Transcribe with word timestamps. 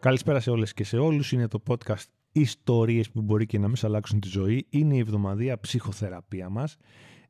Καλησπέρα 0.00 0.40
σε 0.40 0.50
όλες 0.50 0.72
και 0.72 0.84
σε 0.84 0.98
όλους. 0.98 1.32
Είναι 1.32 1.48
το 1.48 1.62
podcast 1.68 2.04
Ιστορίες 2.32 3.10
που 3.10 3.22
μπορεί 3.22 3.46
και 3.46 3.58
να 3.58 3.68
μην 3.68 3.76
αλλάξουν 3.82 4.20
τη 4.20 4.28
ζωή. 4.28 4.66
Είναι 4.68 4.94
η 4.94 4.98
εβδομαδία 4.98 5.60
ψυχοθεραπεία 5.60 6.48
μας 6.48 6.76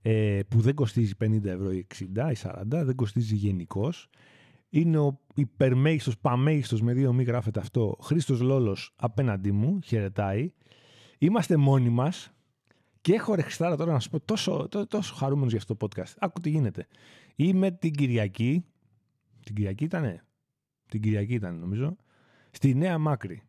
ε, 0.03 0.41
που 0.49 0.61
δεν 0.61 0.75
κοστίζει 0.75 1.13
50 1.25 1.45
ευρώ 1.45 1.73
ή 1.73 1.87
60 1.95 2.03
ή 2.33 2.37
40, 2.43 2.63
δεν 2.67 2.95
κοστίζει 2.95 3.35
γενικώς. 3.35 4.09
Είναι 4.69 4.99
ο 4.99 5.21
υπερμέγιστος, 5.35 6.19
παμέγιστος 6.19 6.83
με 6.83 6.93
δύο 6.93 7.13
μη 7.13 7.23
γράφεται 7.23 7.61
αυτό, 7.61 7.97
Χρήστος 8.03 8.41
Λόλος 8.41 8.95
απέναντί 8.97 9.53
μου, 9.53 9.79
χαιρετάει. 9.85 10.53
Είμαστε 11.19 11.57
μόνοι 11.57 11.89
μας 11.89 12.31
και 13.01 13.15
έχω 13.15 13.35
ρεχιστάρα 13.35 13.77
τώρα 13.77 13.93
να 13.93 14.01
σου 14.01 14.11
πω 14.11 14.21
τόσο, 14.21 14.69
τόσο, 14.71 14.87
τόσο 14.87 15.15
χαρούμενος 15.15 15.51
για 15.51 15.59
αυτό 15.59 15.77
το 15.77 15.87
podcast. 15.87 16.15
Άκου 16.19 16.41
τι 16.41 16.51
γίνεται. 16.51 16.87
Είμαι 17.37 17.71
την 17.71 17.93
Κυριακή, 17.93 18.65
την 19.45 19.55
Κυριακή 19.55 19.85
ήτανε, 19.85 20.25
την 20.89 21.01
Κυριακή 21.01 21.35
ήταν 21.35 21.59
νομίζω, 21.59 21.97
στη 22.59 22.75
Νέα 22.75 22.99
Μάκρη. 22.99 23.43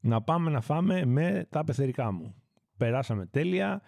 Να 0.00 0.22
πάμε 0.22 0.50
να 0.50 0.60
φάμε 0.60 1.04
με 1.04 1.46
τα 1.50 1.64
πεθερικά 1.64 2.12
μου. 2.12 2.34
Περάσαμε 2.76 3.26
τέλεια 3.26 3.82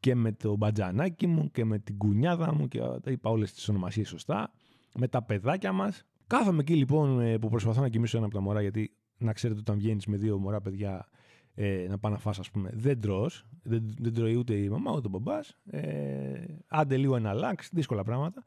και 0.00 0.14
με 0.14 0.32
το 0.32 0.56
μπατζανάκι 0.56 1.26
μου 1.26 1.50
και 1.50 1.64
με 1.64 1.78
την 1.78 1.96
κουνιάδα 1.96 2.54
μου 2.54 2.68
και 2.68 2.78
τα 2.78 3.10
είπα 3.10 3.30
όλες 3.30 3.52
τις 3.52 3.68
ονομασίες 3.68 4.08
σωστά. 4.08 4.52
Με 4.94 5.08
τα 5.08 5.22
παιδάκια 5.22 5.72
μας. 5.72 6.04
Κάθομαι 6.26 6.60
εκεί 6.60 6.74
λοιπόν 6.74 7.20
ε, 7.20 7.38
που 7.38 7.48
προσπαθώ 7.48 7.80
να 7.80 7.88
κοιμήσω 7.88 8.16
ένα 8.16 8.26
από 8.26 8.34
τα 8.34 8.40
μωρά 8.40 8.60
γιατί 8.60 8.96
να 9.18 9.32
ξέρετε 9.32 9.60
όταν 9.60 9.76
βγαίνεις 9.76 10.06
με 10.06 10.16
δύο 10.16 10.38
μωρά 10.38 10.60
παιδιά 10.60 11.08
ε, 11.54 11.86
να 11.88 11.98
πάνε 11.98 12.14
να 12.14 12.20
φας 12.20 12.38
ας 12.38 12.50
πούμε 12.50 12.70
δεν 12.72 13.00
τρως, 13.00 13.46
δεν, 13.62 13.94
δεν 13.98 14.14
τρώει 14.14 14.34
ούτε 14.34 14.54
η 14.54 14.68
μαμά 14.68 14.92
ούτε 14.92 15.06
ο 15.06 15.10
μπαμπάς, 15.10 15.56
ε, 15.70 16.44
άντε 16.68 16.96
λίγο 16.96 17.16
ένα 17.16 17.32
λάξ, 17.32 17.68
δύσκολα 17.72 18.02
πράγματα. 18.02 18.44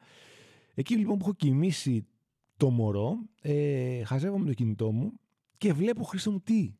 Εκεί 0.74 0.96
λοιπόν 0.96 1.18
που 1.18 1.24
έχω 1.24 1.34
κοιμήσει 1.34 2.06
το 2.56 2.70
μωρό, 2.70 3.16
ε, 3.42 4.04
χαζεύομαι 4.04 4.46
το 4.46 4.52
κινητό 4.52 4.92
μου 4.92 5.18
και 5.58 5.72
βλέπω 5.72 6.04
Χρήστο 6.04 6.30
μου 6.30 6.40
τι; 6.40 6.74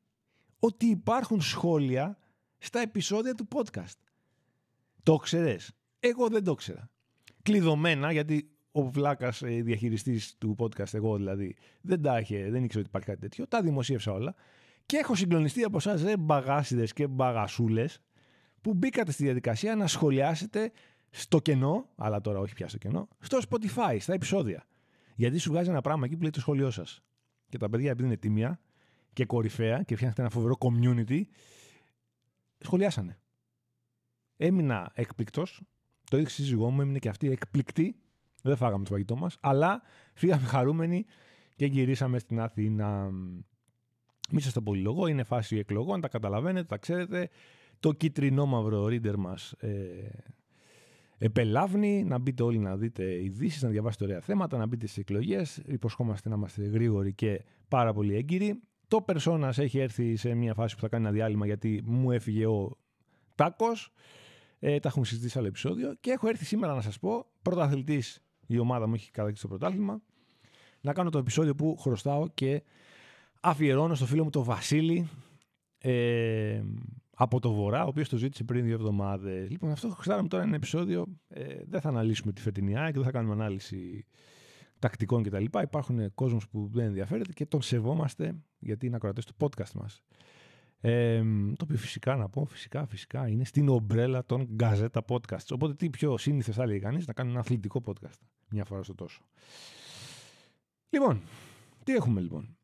Ότι 0.59 0.87
υπάρχουν 0.87 1.41
σχόλια 1.41 2.19
στα 2.59 2.81
επεισόδια 2.81 3.35
του 3.35 3.49
podcast. 3.55 3.99
Το 5.03 5.17
ξέρες; 5.17 5.73
Εγώ 6.01 6.29
δεν 6.29 6.45
το 6.45 6.55
ξέρα. 6.55 6.91
Κλειδωμένα, 7.43 8.13
γιατί 8.13 8.49
ο 8.73 8.91
βλάκας 8.91 9.43
ε, 9.43 9.49
διαχειριστής 9.63 10.35
του 10.39 10.57
podcast, 10.59 10.95
εγώ 10.95 11.17
δηλαδή, 11.17 11.57
δεν 11.81 12.03
τα 12.03 12.19
είχε, 12.19 12.51
δεν 12.51 12.65
ήξερε 12.65 12.79
ότι 12.79 12.89
υπάρχει 12.89 13.09
κάτι 13.09 13.21
τέτοιο. 13.21 13.47
Τα 13.47 13.63
δημοσίευσα 13.63 14.13
όλα. 14.13 14.35
Και 14.87 14.97
έχω 14.97 15.15
συγκλονιστεί 15.15 15.63
από 15.63 15.77
εσάς, 15.77 16.03
ρε 16.03 16.17
μπαγάσιδες 16.17 16.93
και 16.93 17.07
μπαγασούλες, 17.07 18.01
που 18.61 18.75
μπήκατε 18.75 19.13
στη 19.13 19.25
διαδικασία 19.25 19.77
να 19.77 19.87
σχολιάσετε 19.87 20.73
στο 21.11 21.39
κενό, 21.39 21.89
αλλά 21.97 22.21
τώρα 22.21 22.39
όχι 22.39 22.55
πια 22.55 22.69
στο 22.69 22.79
κενό, 22.79 23.09
στο 23.21 23.39
Spotify, 23.49 23.97
στα 23.99 24.13
επεισόδια. 24.13 24.65
Γιατί 25.15 25.39
σου 25.39 25.51
βγάζει 25.51 25.71
ένα 25.71 25.81
πράγμα 25.81 26.05
εκεί 26.05 26.15
που 26.17 26.23
λέει 26.23 26.31
το 26.31 26.41
σχόλιο 26.41 26.71
σας. 26.71 27.03
Και 27.55 27.61
τα 27.61 27.69
παιδιά, 27.69 27.91
επειδή 27.91 28.07
είναι 28.07 28.17
τίμια 28.17 28.61
και 29.13 29.27
κορυφαία 29.27 29.83
και 29.83 29.95
φτιάχνετε 29.95 30.21
ένα 30.21 30.31
φοβερό 30.31 30.57
community, 30.59 31.23
σχολιάσανε. 32.59 33.19
Έμεινα 34.37 34.91
έκπληκτος. 34.95 35.63
Το 36.11 36.17
ίδιο 36.17 36.29
σύζυγό 36.29 36.71
μου 36.71 36.81
έμεινε 36.81 36.99
και 36.99 37.09
αυτή 37.09 37.31
εκπληκτή. 37.31 37.97
Δεν 38.43 38.57
φάγαμε 38.57 38.85
το 38.85 38.91
φαγητό 38.91 39.17
μας, 39.17 39.37
αλλά 39.41 39.83
φύγαμε 40.15 40.47
χαρούμενοι 40.47 41.05
και 41.57 41.67
γυρίσαμε 41.67 42.19
στην 42.19 42.41
Αθήνα. 42.41 43.11
Μη 44.31 44.41
σας 44.41 44.53
το 44.53 44.63
πολυλογώ, 44.63 45.07
είναι 45.07 45.25
φάση 45.25 45.57
εκλογών, 45.57 46.01
τα 46.01 46.09
καταλαβαίνετε, 46.09 46.67
τα 46.67 46.77
ξέρετε. 46.77 47.31
Το 47.81 47.93
κίτρινο 47.93 48.47
μαύρο 48.47 48.85
reader 48.85 49.17
μας 49.17 49.53
ε, 49.53 50.09
επελάβνει, 51.25 52.05
να 52.05 52.19
μπείτε 52.19 52.43
όλοι 52.43 52.59
να 52.59 52.77
δείτε 52.77 53.23
ειδήσεις, 53.23 53.63
να 53.63 53.69
διαβάσετε 53.69 54.05
ωραία 54.05 54.21
θέματα, 54.21 54.59
να 54.59 54.67
μπείτε 54.67 54.87
στις 54.87 54.99
εκλογές. 54.99 55.63
Υποσχόμαστε 55.67 56.29
να 56.29 56.35
είμαστε 56.35 56.63
γρήγοροι 56.63 57.13
και 57.13 57.45
πάρα 57.69 57.93
πολύ 57.93 58.15
έγκυροι. 58.15 58.61
Το 58.89 59.05
Persona 59.07 59.51
έχει 59.57 59.79
έρθει 59.79 60.17
σε 60.17 60.35
μια 60.35 60.55
φάση 60.55 60.75
που 60.75 60.81
θα 60.81 60.89
κάνει 60.89 61.05
ένα 61.05 61.13
διάλειμμα 61.13 61.47
γιατί 61.47 61.83
μου 61.85 62.11
έφυγε 62.11 62.47
ο 62.47 62.77
Τάκος. 63.35 63.93
Ε, 64.59 64.79
τα 64.79 64.89
έχουμε 64.89 65.05
συζητήσει 65.05 65.33
σε 65.33 65.39
άλλο 65.39 65.49
επεισόδιο. 65.49 65.95
Και 66.01 66.11
έχω 66.11 66.29
έρθει 66.29 66.45
σήμερα 66.45 66.75
να 66.75 66.81
σας 66.81 66.99
πω, 66.99 67.27
πρωταθλητής 67.43 68.23
η 68.47 68.59
ομάδα 68.59 68.87
μου 68.87 68.95
έχει 68.95 69.11
κατακτήσει 69.11 69.43
το 69.43 69.49
πρωτάθλημα, 69.49 70.03
να 70.81 70.93
κάνω 70.93 71.11
το 71.11 71.19
επεισόδιο 71.19 71.55
που 71.55 71.77
χρωστάω 71.77 72.29
και 72.29 72.63
αφιερώνω 73.41 73.95
στο 73.95 74.07
φίλο 74.07 74.25
μου 74.25 74.31
τον 74.31 74.45
Βασίλη 74.45 75.09
ε, 75.79 76.63
από 77.15 77.41
το 77.41 77.53
Βορρά, 77.53 77.85
ο 77.85 77.89
οποίος 77.89 78.09
το 78.09 78.17
ζήτησε 78.17 78.45
πριν 78.45 78.65
δύο 78.65 78.75
εβδομάδες. 78.75 79.51
Λοιπόν, 79.51 79.71
αυτό 79.71 79.89
χρωστάμε 79.89 80.29
τώρα 80.29 80.43
ένα 80.43 80.55
επεισόδιο. 80.55 81.07
Ε, 81.29 81.57
δεν 81.67 81.81
θα 81.81 81.89
αναλύσουμε 81.89 82.33
τη 82.33 82.41
φετινή 82.41 82.73
και 82.73 82.93
δεν 82.93 83.03
θα 83.03 83.11
κάνουμε 83.11 83.33
ανάλυση 83.33 84.05
τακτικών 84.79 85.23
κτλ. 85.23 85.45
Υπάρχουν 85.63 86.15
κόσμος 86.15 86.49
που 86.49 86.71
δεν 86.73 86.87
ενδιαφέρεται 86.87 87.33
και 87.33 87.47
τον 87.47 87.63
σεβόμαστε 87.63 88.35
γιατί 88.59 88.87
είναι 88.87 88.97
ακροατές 88.97 89.25
του 89.25 89.35
podcast 89.39 89.73
μας. 89.75 90.03
Ε, 90.81 91.23
το 91.57 91.65
οποίο 91.65 91.77
φυσικά 91.77 92.17
να 92.17 92.29
πω, 92.29 92.45
φυσικά, 92.45 92.87
φυσικά 92.87 93.29
είναι 93.29 93.45
στην 93.45 93.69
ομπρέλα 93.69 94.25
των 94.25 94.49
γκαζέτα 94.53 95.05
podcasts. 95.09 95.49
Οπότε 95.51 95.75
τι 95.75 95.91
πιο 95.91 96.19
σύνηθες 96.19 96.55
θα 96.55 96.67
λέει 96.67 96.79
κανείς 96.79 97.07
να 97.07 97.13
κάνει 97.13 97.31
ένα 97.31 97.39
αθλητικό 97.39 97.83
podcast 97.87 98.19
μια 98.51 98.65
φορά 98.65 98.83
στο 98.83 98.95
τόσο. 98.95 99.23
Λοιπόν, 100.91 101.21
τι 101.85 101.93
έχουμε 101.93 102.21
λοιπόν; 102.21 102.57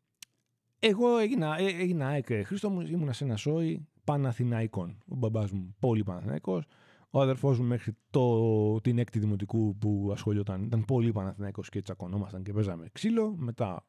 Εγώ 0.78 1.18
έγινα, 1.18 1.58
ε, 1.58 1.64
έγινα 1.64 2.06
ΑΕΚ 2.06 2.26
Χρήστο 2.44 2.70
μου, 2.70 2.80
ήμουνα 2.80 3.12
σε 3.12 3.24
ένα 3.24 3.36
σόι 3.36 3.88
Παναθηναϊκών. 4.04 4.98
Ο 5.08 5.16
μπαμπάς 5.16 5.50
μου 5.50 5.74
πολύ 5.78 6.02
Παναθηναϊκός. 6.02 6.64
Ο 7.10 7.20
αδερφός 7.20 7.58
μου 7.58 7.66
μέχρι 7.66 7.96
το, 8.10 8.80
την 8.80 8.98
έκτη 8.98 9.18
δημοτικού 9.18 9.76
που 9.76 10.10
ασχολιόταν 10.12 10.62
ήταν 10.62 10.84
πολύ 10.84 11.12
Παναθηναϊκός 11.12 11.68
και 11.68 11.82
τσακωνόμασταν 11.82 12.42
και 12.42 12.52
παίζαμε 12.52 12.88
ξύλο. 12.92 13.34
Μετά 13.36 13.86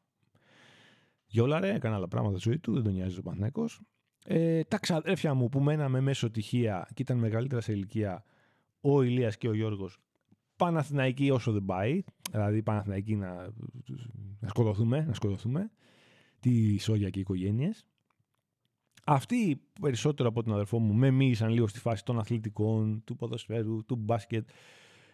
γιόλαρε, 1.26 1.74
έκανε 1.74 1.94
άλλα 1.94 2.08
πράγματα 2.08 2.38
στη 2.38 2.48
ζωή 2.48 2.58
του, 2.58 2.72
δεν 2.72 2.82
τον 2.82 2.92
νοιάζει 2.92 3.18
ο 3.18 3.22
Παναθηναϊκός. 3.22 3.80
Ε, 4.24 4.62
τα 4.62 4.78
ξαδέρφια 4.78 5.34
μου 5.34 5.48
που 5.48 5.60
μέναμε 5.60 6.00
μέσω 6.00 6.30
τυχεία 6.30 6.88
και 6.94 7.02
ήταν 7.02 7.18
μεγαλύτερα 7.18 7.60
σε 7.60 7.72
ηλικία, 7.72 8.24
ο 8.80 9.02
Ηλίας 9.02 9.36
και 9.36 9.48
ο 9.48 9.54
Γιώργος, 9.54 9.98
Παναθηναϊκοί 10.56 11.30
όσο 11.30 11.52
δεν 11.52 11.64
πάει, 11.64 12.02
δηλαδή 12.30 12.62
Παναθηναϊκοί 12.62 13.16
να, 13.16 13.52
να 14.40 14.48
σκοτωθούμε, 14.48 15.04
να 15.04 15.14
σκοτωθούμε, 15.14 15.70
τι 16.40 16.78
σόγια 16.78 17.10
και 17.10 17.18
οι 17.18 17.22
οικογένειες. 17.22 17.86
Αυτοί 19.04 19.60
περισσότερο 19.80 20.28
από 20.28 20.42
τον 20.42 20.52
αδερφό 20.52 20.78
μου 20.78 20.94
με 20.94 21.10
μίλησαν 21.10 21.50
λίγο 21.50 21.66
στη 21.66 21.78
φάση 21.78 22.04
των 22.04 22.18
αθλητικών, 22.18 23.02
του 23.04 23.16
ποδοσφαίρου, 23.16 23.84
του 23.84 23.96
μπάσκετ. 23.96 24.48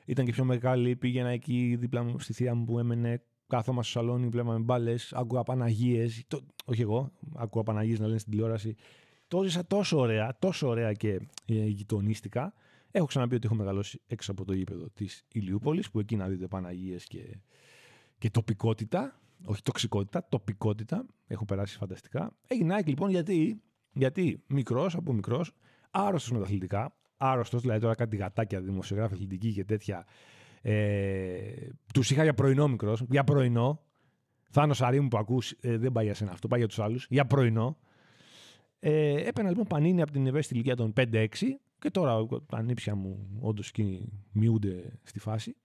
Ήταν 0.05 0.25
και 0.25 0.33
πιο 0.33 0.45
μεγάλη, 0.45 0.97
πήγαινα 0.97 1.29
εκεί 1.29 1.77
δίπλα 1.79 2.03
μου 2.03 2.19
στη 2.19 2.33
θεία 2.33 2.55
μου 2.55 2.65
που 2.65 2.79
έμενε 2.79 3.23
Κάθομαστε 3.49 3.91
στο 3.91 4.01
σαλόνι, 4.01 4.29
βλέπαμε 4.29 4.59
μπάλες, 4.59 5.13
άκουγα 5.13 5.43
Παναγίες. 5.43 6.25
Όχι 6.65 6.83
εγώ, 6.83 7.13
άκουγα 7.35 7.65
Παναγίες 7.65 7.99
να 7.99 8.07
λένε 8.07 8.19
στην 8.19 8.33
τηλεόραση. 8.33 8.75
Το 9.29 9.43
ζήσα 9.43 9.67
τόσο 9.67 9.99
ωραία, 9.99 10.37
τόσο 10.39 10.69
ωραία 10.69 10.93
και 10.93 11.21
ε, 11.47 11.67
γειτονίστηκα. 11.67 12.55
Έχω 12.91 13.07
ξαναπεί 13.07 13.35
ότι 13.35 13.47
έχω 13.47 13.55
μεγαλώσει 13.55 14.01
έξω 14.07 14.31
από 14.31 14.45
το 14.45 14.53
γήπεδο 14.53 14.89
της 14.95 15.25
Ηλιούπολης, 15.33 15.91
που 15.91 15.99
εκεί 15.99 16.17
να 16.17 16.29
δείτε 16.29 16.47
Παναγίες 16.47 17.05
και, 17.05 17.39
και 18.19 18.31
τοπικότητα. 18.31 19.21
Όχι 19.45 19.63
τοξικότητα, 19.63 20.27
τοπικότητα. 20.29 21.07
Έχω 21.27 21.45
περάσει 21.45 21.77
φανταστικά. 21.77 22.37
Έγινα 22.47 22.83
λοιπόν 22.87 23.11
γιατί, 23.11 23.63
γιατί 23.99 24.43
μικρός 24.47 24.95
από 24.95 25.13
μικρός, 25.13 25.53
άρρωστος 25.91 26.31
με 26.31 26.39
τα 26.39 26.45
αθλητικά, 26.45 26.95
άρρωστος, 27.17 27.61
δηλαδή 27.61 27.81
τώρα 27.81 27.95
κάτι 27.95 28.17
γατάκια, 28.17 28.61
δημοσιογράφη 28.61 29.15
αθλητική 29.15 29.53
και 29.53 29.65
τέτοια 29.65 30.07
ε, 30.63 31.69
τους 31.95 32.11
είχα 32.11 32.23
για 32.23 32.35
πρωινό 32.35 32.69
μικρός. 32.69 33.03
Για 33.11 33.25
πρωινό. 33.25 33.83
Θάνο 34.51 34.75
Αρή 34.79 35.01
μου 35.01 35.09
που 35.09 35.19
ακούς, 35.19 35.55
ε, 35.61 35.77
δεν 35.77 35.93
πάει 35.93 36.05
για 36.05 36.15
σένα 36.15 36.31
αυτό, 36.31 36.49
πάει 36.49 36.59
για 36.59 36.69
τους 36.69 36.79
άλλους. 36.79 37.07
Για 37.11 37.27
πρωινό. 37.27 37.79
Ε, 38.81 39.29
έπαιρνα 39.29 39.51
λοιπόν 39.51 39.65
πανίνη 39.65 40.03
από 40.03 40.13
την 40.13 40.27
ευαίσθητη 40.27 40.55
ηλικία 40.55 40.77
των 40.77 40.93
5-6 40.97 41.27
και 41.79 41.91
τώρα 41.91 42.27
τα 42.47 42.63
νύψια 42.63 42.95
μου 42.95 43.39
όντως 43.41 43.73
μειούνται 44.33 44.99
στη 45.03 45.19
φάση. 45.19 45.57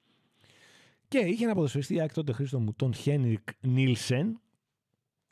Και 1.08 1.18
είχε 1.18 1.44
ένα 1.44 1.54
ποδοσφαιριστή 1.54 2.02
άκη 2.02 2.14
τότε 2.14 2.32
Χρήστο 2.32 2.60
μου, 2.60 2.74
τον 2.74 2.94
Χένρικ 2.94 3.48
Νίλσεν, 3.62 4.40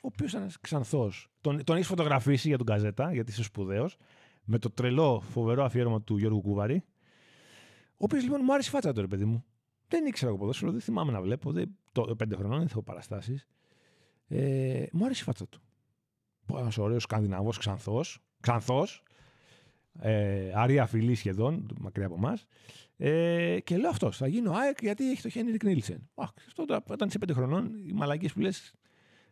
ο 0.04 0.06
οποίος 0.06 0.32
ήταν 0.32 0.50
ξανθός. 0.60 1.28
Τον, 1.40 1.64
τον 1.64 1.76
έχεις 1.76 1.88
φωτογραφίσει 1.88 2.48
για 2.48 2.56
τον 2.56 2.66
Καζέτα, 2.66 3.12
γιατί 3.12 3.30
είσαι 3.30 3.42
σπουδαίος, 3.42 3.96
με 4.44 4.58
το 4.58 4.70
τρελό 4.70 5.20
φοβερό 5.20 5.64
αφιέρωμα 5.64 6.02
του 6.02 6.16
Γιώργου 6.16 6.40
Κούβαρη. 6.40 6.84
Ο 7.90 8.04
οποίος 8.04 8.22
λοιπόν 8.22 8.40
μου 8.44 8.52
άρεσε 8.52 8.68
η 8.68 8.72
φάτσα 8.72 8.92
του, 8.92 9.08
παιδί 9.08 9.24
μου. 9.24 9.44
Δεν 9.88 10.06
ήξερα 10.06 10.30
εγώ 10.30 10.38
ποδόσφαιρο, 10.38 10.70
δεν 10.70 10.80
θυμάμαι 10.80 11.12
να 11.12 11.20
βλέπω. 11.20 11.52
Δεν, 11.52 11.76
το, 11.92 12.16
πέντε 12.16 12.36
χρονών 12.36 12.58
δεν 12.58 12.66
έχω 12.70 12.82
παραστάσεις. 12.82 13.46
Ε, 14.28 14.84
μου 14.92 15.04
άρεσε 15.04 15.20
η 15.20 15.24
φάτσα 15.24 15.48
του. 15.48 15.60
Ένας 16.56 16.78
ωραίος 16.78 17.02
Σκανδιναβός 17.02 17.58
ξανθός. 17.58 18.18
Ξανθός. 18.40 19.02
Ε, 19.98 20.52
αρία 20.54 20.86
φιλής 20.86 21.18
σχεδόν, 21.18 21.66
μακριά 21.80 22.06
από 22.06 22.14
εμάς. 22.14 22.46
Ε, 22.96 23.60
και 23.60 23.76
λέω 23.76 23.90
αυτός, 23.90 24.16
θα 24.16 24.26
γίνω 24.26 24.52
ΑΕΚ 24.52 24.78
γιατί 24.80 25.10
έχει 25.10 25.22
το 25.22 25.28
Χένρικ 25.28 25.64
Νίλσεν. 25.64 26.10
Αυτό 26.14 26.64
όταν 26.88 27.08
είσαι 27.08 27.18
πέντε 27.18 27.32
χρονών, 27.32 27.74
οι 27.86 27.92
μαλακίες 27.92 28.32
που 28.32 28.40
λες 28.40 28.72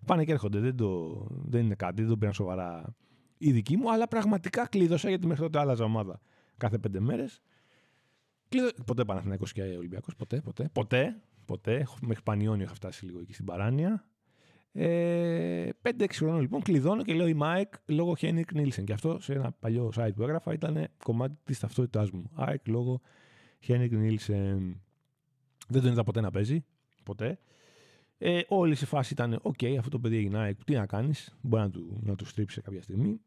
πάνε 0.07 0.25
και 0.25 0.33
έρχονται. 0.33 0.59
Δεν, 0.59 0.77
το, 0.77 1.27
δεν 1.31 1.65
είναι 1.65 1.75
κάτι, 1.75 2.01
δεν 2.01 2.11
το 2.11 2.17
πήραν 2.17 2.35
σοβαρά 2.35 2.95
οι 3.39 3.53
δικοί 3.53 3.77
μου, 3.77 3.93
αλλά 3.93 4.09
πραγματικά 4.09 4.67
κλείδωσα 4.67 5.09
γιατί 5.09 5.27
μέχρι 5.27 5.43
τότε 5.43 5.59
άλλαζα 5.59 5.85
ομάδα 5.85 6.21
κάθε 6.57 6.79
πέντε 6.79 7.01
μέρες. 7.01 7.41
Ποτέ 8.87 9.05
Παναθηναϊκό 9.05 9.45
και 9.45 9.63
Ολυμπιακός. 9.63 10.17
Ποτέ, 10.17 10.41
ποτέ. 10.41 10.71
Ποτέ. 10.73 11.21
ποτέ. 11.45 11.87
Μέχρι 12.01 12.23
Πανιόνιο 12.23 12.65
είχα 12.65 12.75
φτάσει 12.75 13.05
λίγο 13.05 13.21
εκεί 13.21 13.33
στην 13.33 13.45
παράνοια. 13.45 14.05
Ε, 14.73 15.69
5-6 15.83 16.07
χρόνων 16.13 16.41
λοιπόν 16.41 16.63
κλειδώνω 16.63 17.03
και 17.03 17.15
λέω 17.15 17.27
είμαι 17.27 17.35
ΑΕΚ 17.35 17.75
λόγω 17.87 18.17
Χένρικ 18.17 18.53
Νίλσεν. 18.53 18.85
Και 18.85 18.93
αυτό 18.93 19.19
σε 19.21 19.33
ένα 19.33 19.53
παλιό 19.53 19.93
site 19.97 20.11
που 20.15 20.23
έγραφα 20.23 20.53
ήταν 20.53 20.89
κομμάτι 21.05 21.37
της 21.45 21.59
ταυτότητάς 21.59 22.11
μου. 22.11 22.31
ΑΕΚ 22.35 22.69
λόγω 22.69 23.01
Χένρικ 23.61 23.93
Νίλσεν. 23.93 24.81
Δεν 25.69 25.83
τον 25.83 25.93
είδα 25.93 26.03
ποτέ 26.03 26.21
να 26.21 26.31
παίζει. 26.31 26.65
Ποτέ. 27.05 27.39
Ε, 28.23 28.41
όλη 28.49 28.75
σε 28.75 28.87
φάση 28.87 29.13
ήταν: 29.13 29.39
Οκ, 29.43 29.65
αυτό 29.79 29.91
το 29.91 29.99
παιδί 29.99 30.17
έγινε 30.17 30.57
τι 30.65 30.75
να 30.75 30.87
κάνεις, 30.87 31.37
μπορεί 31.41 31.63
να 31.63 31.71
του, 31.71 32.01
να 32.03 32.15
του 32.15 32.25
στρίψει 32.25 32.61
κάποια 32.61 32.83
στιγμή. 32.83 33.21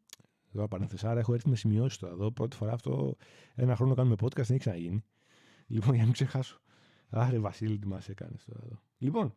Εδώ 0.56 0.68
παρένθεσα, 0.68 1.18
έχω 1.18 1.34
έρθει 1.34 1.50
με 1.50 1.56
σημειώσεις 1.56 1.98
τώρα 1.98 2.14
εδώ. 2.14 2.32
Πρώτη 2.32 2.56
φορά 2.56 2.74
αυτό 2.74 3.16
ένα 3.56 3.76
χρόνο 3.76 3.94
κάνουμε 3.94 4.16
podcast, 4.22 4.34
δεν 4.36 4.46
έχει 4.50 4.58
ξαναγίνει. 4.58 5.04
Λοιπόν, 5.68 5.90
για 5.90 5.98
να 5.98 6.04
μην 6.04 6.14
ξεχάσω. 6.14 6.62
Άρε, 7.10 7.40
Βασίλη, 7.40 7.80
τι 7.80 7.88
μας 7.88 8.10
έκανες 8.10 8.46
τώρα 8.46 8.60
εδώ. 8.66 8.80
Λοιπόν, 8.98 9.34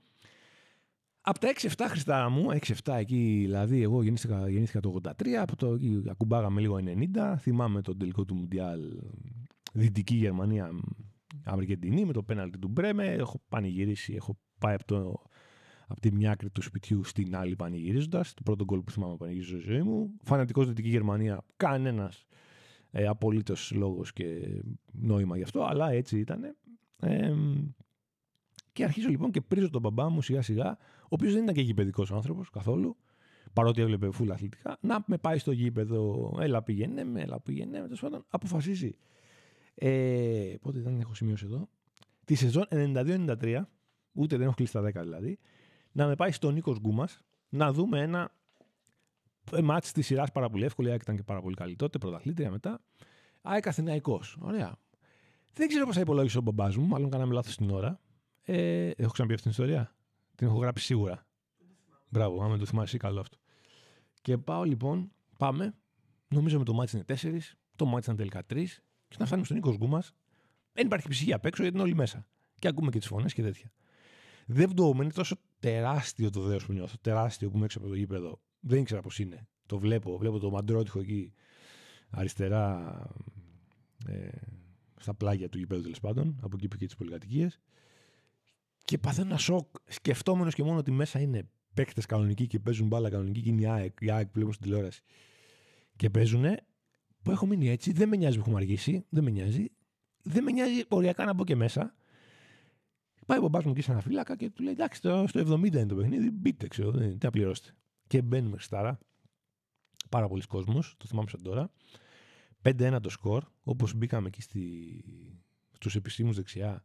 από 1.20 1.38
τα 1.38 1.53
6-7 1.56 1.85
Χριστάρα 1.88 2.29
μου, 2.29 2.47
6-7 2.85 2.94
εκεί, 2.99 3.38
δηλαδή 3.41 3.82
εγώ 3.82 4.02
γεννήθηκα, 4.02 4.49
γεννήθηκα 4.49 4.81
το 4.81 5.00
83, 5.02 5.29
από 5.29 5.56
το 5.56 5.73
εκεί 5.73 6.02
ακουμπάγαμε 6.09 6.61
λίγο 6.61 6.79
90, 7.14 7.35
θυμάμαι 7.38 7.82
τον 7.82 7.99
τελικό 7.99 8.25
του 8.25 8.35
Μουντιάλ 8.35 8.81
Δυτική 9.73 10.14
Γερμανία 10.14 10.70
Αργεντινή 11.44 12.05
με 12.05 12.12
το 12.12 12.23
πέναλτι 12.23 12.59
του 12.59 12.69
Μπρέμε, 12.69 13.06
έχω 13.06 13.43
πανηγυρίσει, 13.49 14.14
έχω 14.14 14.38
πάει 14.59 14.75
από, 14.75 14.85
το, 14.85 15.23
από 15.87 16.00
τη 16.00 16.12
μια 16.12 16.31
άκρη 16.31 16.50
του 16.50 16.62
σπιτιού 16.62 17.05
στην 17.05 17.37
άλλη 17.37 17.56
πανηγυρίζοντας. 17.56 18.35
Το 18.35 18.43
πρώτο 18.43 18.65
γκολ 18.65 18.81
που 18.81 18.91
θυμάμαι 18.91 19.17
πανηγυρίζω 19.17 19.59
στη 19.61 19.71
ζωή 19.71 19.83
μου. 19.83 20.11
Φανατικός 20.23 20.67
Δυτική 20.67 20.88
Γερμανία, 20.88 21.44
κανένας 21.56 22.27
ε, 22.91 23.06
απολύτως 23.06 23.73
λόγος 23.75 24.12
και 24.12 24.61
νόημα 24.93 25.37
γι' 25.37 25.43
αυτό, 25.43 25.62
αλλά 25.62 25.91
έτσι 25.91 26.19
ήταν. 26.19 26.56
Ε, 27.00 27.35
και 28.73 28.85
αρχίζω 28.85 29.09
λοιπόν 29.09 29.31
και 29.31 29.41
πρίζω 29.41 29.71
τον 29.71 29.81
μπαμπά 29.81 30.09
μου 30.09 30.23
σιγά 30.23 30.43
σιγά, 30.43 30.77
ο 31.03 31.09
οποίος 31.09 31.33
δεν 31.33 31.43
ήταν 31.43 31.55
και 31.55 31.61
γηπαιδικός 31.61 32.12
άνθρωπος 32.12 32.50
καθόλου, 32.50 32.97
παρότι 33.53 33.81
έβλεπε 33.81 34.11
φούλα 34.11 34.35
αθλητικά, 34.35 34.79
να 34.81 35.05
με 35.06 35.19
πάει 35.19 35.38
στο 35.38 35.53
γήπεδο. 35.53 36.33
Έλα 36.41 36.62
πήγαινε 36.62 37.05
με, 37.05 37.21
έλα 37.21 37.41
πήγαινε 37.41 37.79
με. 37.79 37.85
Τέλος 37.85 38.00
πάντων, 38.00 38.25
αποφασίζει. 38.29 38.97
Ε, 39.75 40.55
πότε 40.61 40.79
ήταν, 40.79 41.00
έχω 41.00 41.15
σημειώσει 41.15 41.44
εδώ. 41.44 41.69
Τη 42.25 42.35
σεζόν 42.35 42.65
92-93, 42.71 43.62
ούτε 44.12 44.37
δεν 44.37 44.47
έχω 44.47 44.55
κλείσει 44.55 44.73
τα 44.73 44.83
10 44.83 44.93
δηλαδή, 45.03 45.38
να 45.97 46.07
με 46.07 46.15
πάει 46.15 46.33
στο 46.33 46.51
Νίκος 46.51 46.79
Γκούμας 46.79 47.21
να 47.49 47.73
δούμε 47.73 48.01
ένα 48.01 48.33
μάτς 49.63 49.93
της 49.93 50.07
σειράς 50.07 50.33
πάρα 50.33 50.49
πολύ 50.49 50.65
εύκολη. 50.65 50.95
ήταν 50.95 51.17
και 51.17 51.23
πάρα 51.23 51.41
πολύ 51.41 51.55
καλή 51.55 51.77
τότε, 51.77 51.99
πρωταθλήτρια 51.99 52.51
μετά. 52.51 52.81
ΑΕΚ 53.43 53.67
Αθηναϊκός. 53.67 54.37
Ωραία. 54.41 54.77
Δεν 55.53 55.69
ξέρω 55.69 55.87
πώς 55.87 55.95
θα 55.95 56.01
υπολόγισε 56.01 56.39
ο 56.39 56.41
μπαμπάς 56.41 56.77
μου, 56.77 56.87
μάλλον 56.87 57.11
κάναμε 57.11 57.35
λάθος 57.35 57.57
την 57.57 57.71
ώρα. 57.71 58.01
Ε, 58.43 58.91
έχω 58.91 59.11
ξαναπεί 59.11 59.35
αυτή 59.35 59.43
την 59.43 59.51
ιστορία; 59.51 59.95
Την 60.35 60.47
έχω 60.47 60.59
γράψει 60.59 60.85
σίγουρα. 60.85 61.27
Μπράβο, 62.09 62.43
άμα 62.43 62.59
το 62.59 62.65
θυμάσαι, 62.65 62.97
καλό 62.97 63.21
αυτό. 63.21 63.37
Και 64.21 64.39
πάω 64.39 64.65
λοιπόν, 64.65 65.13
πάμε. 65.39 65.75
Νομίζω 66.29 66.59
με 66.59 66.65
το 66.65 66.73
μάτι 66.73 66.97
είναι 66.97 67.05
4, 67.05 67.39
το 67.77 67.85
μάτι 67.85 68.05
ήταν 68.05 68.17
τελικά 68.17 68.41
3, 68.41 68.65
και 69.09 69.17
να 69.19 69.25
φτάνουμε 69.25 69.47
στον 69.47 69.57
Νίκος 69.57 69.77
Γκούμας. 69.77 70.15
Δεν 70.73 70.87
υπάρχει 70.87 71.09
ψυχή 71.09 71.33
απ' 71.33 71.47
έξω 71.47 71.63
γιατί 71.63 71.77
είναι 71.77 71.87
όλοι 71.87 71.97
μέσα. 71.97 72.27
Και 72.59 72.69
ακούμε 72.69 72.91
και 72.91 72.99
τις 72.99 73.07
φωνές 73.07 73.33
και 73.33 73.43
τέτοια. 73.43 73.73
Δεν 74.47 74.69
βδόμουν, 74.69 75.03
είναι 75.03 75.13
τόσο 75.13 75.37
τεράστιο 75.61 76.31
το 76.31 76.41
δέο 76.41 76.58
που 76.67 76.73
νιώθω. 76.73 76.97
Τεράστιο 77.00 77.50
που 77.50 77.56
είμαι 77.56 77.64
έξω 77.64 77.79
από 77.79 77.88
το 77.88 77.94
γήπεδο. 77.94 78.41
Δεν 78.61 78.81
ήξερα 78.81 79.00
πώς 79.00 79.19
είναι. 79.19 79.49
Το 79.67 79.79
βλέπω. 79.79 80.19
Βλέπω 80.19 80.38
το 80.38 80.50
μαντρότυχο 80.50 80.99
εκεί 80.99 81.32
αριστερά 82.11 82.93
ε, 84.06 84.29
στα 85.00 85.14
πλάγια 85.14 85.49
του 85.49 85.58
γήπεδου 85.58 85.82
τέλος 85.82 86.00
πάντων. 86.00 86.38
Από 86.43 86.56
εκεί 86.56 86.69
που 86.69 86.76
και 86.76 86.87
τις 86.87 86.97
πολυκατοικίες. 86.97 87.61
Και 88.85 88.99
παθαίνω 88.99 89.29
ένα 89.29 89.38
σοκ 89.38 89.67
σκεφτόμενος 89.87 90.55
και 90.55 90.62
μόνο 90.62 90.79
ότι 90.79 90.91
μέσα 90.91 91.20
είναι 91.20 91.49
παίκτες 91.75 92.06
κανονικοί 92.06 92.47
και 92.47 92.59
παίζουν 92.59 92.87
μπάλα 92.87 93.11
κανονική 93.11 93.41
και 93.41 93.49
είναι 93.49 93.61
η 93.61 93.67
ΑΕΚ, 93.67 93.99
η 94.00 94.11
ΑΕΚ 94.11 94.26
που 94.26 94.32
βλέπω 94.35 94.52
στην 94.52 94.64
τηλεόραση. 94.64 95.02
Και 95.97 96.11
παίζουν 96.11 96.44
που 97.23 97.31
έχω 97.31 97.47
μείνει 97.47 97.69
έτσι. 97.69 97.93
Δεν 97.93 98.09
με 98.09 98.17
νοιάζει 98.17 98.37
που 98.37 98.43
έχουμε 98.43 98.56
αργήσει. 98.56 99.05
Δεν 99.09 99.25
με 99.25 99.31
νοιάζει. 99.31 99.67
Δεν 100.23 100.43
με 100.43 100.50
νοιάζει 100.50 100.85
οριακά 100.88 101.25
να 101.25 101.35
μπω 101.35 101.44
και 101.44 101.56
μέσα. 101.56 101.94
Πάει 103.26 103.38
ο 103.38 103.40
μπαμπάς 103.40 103.64
μου 103.64 103.70
εκεί 103.70 103.81
σε 103.81 103.90
ένα 103.90 104.00
φύλακα 104.00 104.37
και 104.37 104.50
του 104.50 104.62
λέει: 104.62 104.73
Εντάξει, 104.73 104.99
στο 104.99 105.25
70 105.32 105.64
είναι 105.64 105.87
το 105.87 105.94
παιχνίδι. 105.94 106.31
Μπείτε, 106.31 106.69
ξέρω, 106.69 106.90
δεν 106.90 107.11
τι 107.11 107.25
θα 107.25 107.31
πληρώσετε. 107.31 107.75
Και 108.06 108.23
μπαίνουμε 108.23 108.56
στάρα. 108.58 108.99
Πάρα 110.08 110.28
πολλοί 110.28 110.43
κόσμος, 110.43 110.94
το 110.99 111.06
θυμάμαι 111.06 111.28
σαν 111.28 111.43
τώρα. 111.43 111.70
5-1 112.62 112.99
το 113.02 113.08
σκορ, 113.08 113.44
όπως 113.62 113.94
μπήκαμε 113.94 114.26
εκεί 114.26 114.43
στη... 114.43 115.05
στους 115.73 115.94
επιστήμους 115.94 116.37
δεξιά. 116.37 116.84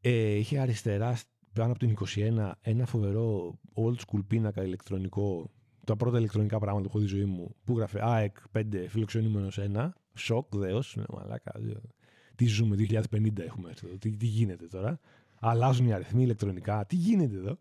Ε, 0.00 0.34
είχε 0.34 0.58
αριστερά 0.58 1.18
πάνω 1.52 1.70
από 1.70 1.78
την 1.78 1.96
21 2.14 2.52
ένα 2.60 2.86
φοβερό 2.86 3.58
old 3.74 3.96
school 3.96 4.20
πίνακα 4.26 4.62
ηλεκτρονικό 4.62 5.50
τα 5.88 5.96
πρώτα 5.96 6.18
ηλεκτρονικά 6.18 6.58
πράγματα 6.58 6.88
που 6.88 6.98
έχω 6.98 7.06
δει 7.06 7.14
ζωή 7.14 7.24
μου, 7.24 7.56
που 7.64 7.76
γράφε 7.76 8.00
ΑΕΚ 8.02 8.36
5 8.52 8.64
φιλοξενούμενος 8.88 9.58
1, 9.74 9.88
σοκ, 10.14 10.56
δέος, 10.56 10.96
ναι, 10.96 11.04
μαλάκα. 11.08 11.52
Τι 12.38 12.46
ζούμε, 12.46 12.76
2050 12.78 13.38
έχουμε 13.38 13.68
έρθει 13.68 13.86
εδώ, 13.86 13.96
τι, 13.96 14.16
τι 14.16 14.26
γίνεται 14.26 14.66
τώρα. 14.66 15.00
Αλλάζουν 15.40 15.86
οι 15.86 15.92
αριθμοί 15.92 16.22
ηλεκτρονικά, 16.22 16.86
τι 16.86 16.96
γίνεται 16.96 17.36
εδώ. 17.36 17.58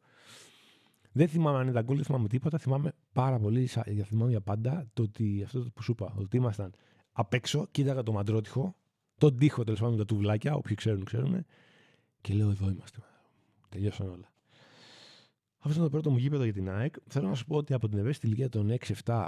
Δεν 1.12 1.28
θυμάμαι 1.28 1.58
αν 1.58 1.68
ήταν 1.68 1.84
γκολ, 1.84 1.96
δεν 1.96 2.06
θυμάμαι 2.06 2.28
τίποτα. 2.28 2.58
Θυμάμαι 2.58 2.94
πάρα 3.14 3.40
πολύ, 3.40 3.70
για 3.86 4.04
θυμάμαι 4.06 4.30
για 4.30 4.42
πάντα, 4.42 4.88
το 4.94 5.02
ότι 5.02 5.44
αυτό 5.46 5.60
που 5.74 5.84
σου 5.84 5.92
είπα, 5.92 6.14
ότι 6.18 6.38
ήμασταν 6.38 6.74
απ' 7.12 7.34
έξω, 7.34 7.68
κοίταγα 7.72 8.04
το 8.04 8.12
μαντρότυχο, 8.12 8.76
τον 9.18 9.38
τοίχο 9.38 9.64
τέλος 9.64 9.80
πάντων 9.80 9.94
με 9.94 10.00
τα 10.00 10.06
τουβλάκια, 10.06 10.56
όποιοι 10.56 10.76
ξέρουν, 10.76 11.04
ξέρουν. 11.04 11.46
Και 12.22 12.34
λέω: 12.34 12.50
Εδώ 12.50 12.70
είμαστε. 12.70 13.00
Τελειώσαν 13.70 14.10
όλα. 14.10 14.32
Αυτό 15.58 15.74
είναι 15.74 15.84
το 15.84 15.90
πρώτο 15.90 16.10
μου 16.10 16.18
γήπεδο 16.18 16.44
για 16.44 16.54
την 16.54 16.70
ΑΕΚ. 16.70 16.96
Θέλω 17.08 17.28
να 17.28 17.36
σου 17.36 17.46
πω 17.46 17.56
ότι 17.56 17.74
από 17.74 17.88
την 17.88 17.98
ευαίσθητη 17.98 18.28
ηλικία 18.28 18.50
των 18.50 18.78
6-7 19.06 19.28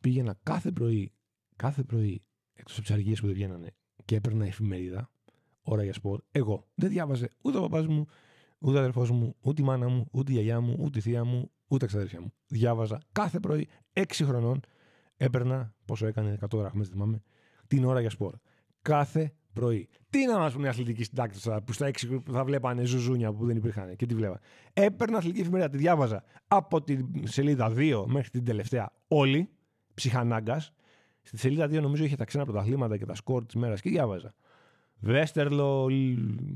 πήγαινα 0.00 0.38
κάθε 0.42 0.70
πρωί, 0.72 1.12
κάθε 1.56 1.82
πρωί, 1.82 2.22
εκτός 2.54 2.74
από 2.74 2.82
τις 2.86 2.94
αργίες 2.94 3.20
που 3.20 3.26
δεν 3.26 3.34
βγαίνανε, 3.34 3.74
και 4.04 4.16
έπαιρνα 4.16 4.46
εφημερίδα, 4.46 5.10
ώρα 5.62 5.82
για 5.82 5.92
σπορ. 5.92 6.20
Εγώ 6.30 6.66
δεν 6.74 6.90
διάβαζε 6.90 7.28
ούτε 7.42 7.58
ο 7.58 7.60
παπάς 7.60 7.86
μου, 7.86 8.06
ούτε 8.58 8.76
ο 8.76 8.78
αδερφός 8.78 9.10
μου, 9.10 9.34
ούτε 9.40 9.62
η 9.62 9.64
μάνα 9.64 9.88
μου, 9.88 10.08
ούτε 10.12 10.32
η 10.32 10.34
γιαγιά 10.34 10.60
μου, 10.60 10.76
ούτε 10.80 10.98
η 10.98 11.02
θεία 11.02 11.24
μου, 11.24 11.50
ούτε 11.66 11.84
η 11.84 11.88
ξαδέρφια 11.88 12.20
μου. 12.20 12.32
Διάβαζα 12.46 13.00
κάθε 13.12 13.40
πρωί, 13.40 13.68
6 13.92 14.02
χρονών, 14.24 14.60
έπαιρνα, 15.16 15.74
πόσο 15.84 16.06
έκανε, 16.06 16.38
100 16.40 16.58
δραχμέ, 16.58 16.84
θυμάμαι, 16.84 17.22
την 17.66 17.84
ώρα 17.84 18.00
για 18.00 18.10
σπορ. 18.10 18.34
Κάθε 18.82 19.34
πρωί. 19.52 19.88
Τι 20.10 20.26
να 20.26 20.38
μας 20.38 20.52
πούνε 20.52 20.66
οι 20.66 20.68
αθλητικοί 20.68 21.04
συντάκτες 21.04 21.48
που 21.64 21.72
στα 21.72 21.86
έξι 21.86 22.22
θα 22.30 22.44
βλέπανε 22.44 22.84
ζουζούνια 22.84 23.32
που 23.32 23.46
δεν 23.46 23.56
υπήρχαν 23.56 23.96
και 23.96 24.06
τι 24.06 24.14
βλέπανε. 24.14 24.40
Έπαιρνα 24.72 25.16
αθλητική 25.16 25.40
εφημερίδα, 25.40 25.70
τη 25.70 25.76
διάβαζα 25.76 26.24
από 26.48 26.82
τη 26.82 26.98
σελίδα 27.22 27.72
2 27.76 28.04
μέχρι 28.06 28.30
την 28.30 28.44
τελευταία 28.44 28.92
όλη, 29.08 29.48
ψυχανάγκας. 29.94 30.72
Στη 31.26 31.38
σελίδα 31.38 31.66
2 31.66 31.80
νομίζω 31.80 32.04
είχε 32.04 32.16
τα 32.16 32.24
ξένα 32.24 32.44
πρωταθλήματα 32.44 32.96
και 32.96 33.04
τα 33.04 33.14
σκορ 33.14 33.46
της 33.46 33.54
μέρας 33.54 33.80
και 33.80 33.90
διάβαζα. 33.90 34.34
Βέστερλο, 35.00 35.88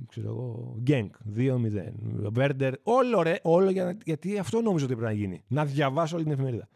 ξέρω 0.08 0.28
εγώ, 0.28 0.76
Γκένκ, 0.80 1.14
2-0. 1.36 1.92
Βέρντερ, 2.32 2.74
όλο 2.82 3.22
ρε, 3.22 3.38
όλο 3.42 3.70
για, 3.70 3.98
γιατί 4.04 4.38
αυτό 4.38 4.60
νομίζω 4.60 4.84
ότι 4.84 4.94
πρέπει 4.94 5.12
να 5.12 5.18
γίνει. 5.18 5.42
Να 5.48 5.64
διαβάσω 5.64 6.14
όλη 6.14 6.24
την 6.24 6.32
εφημερίδα. 6.32 6.68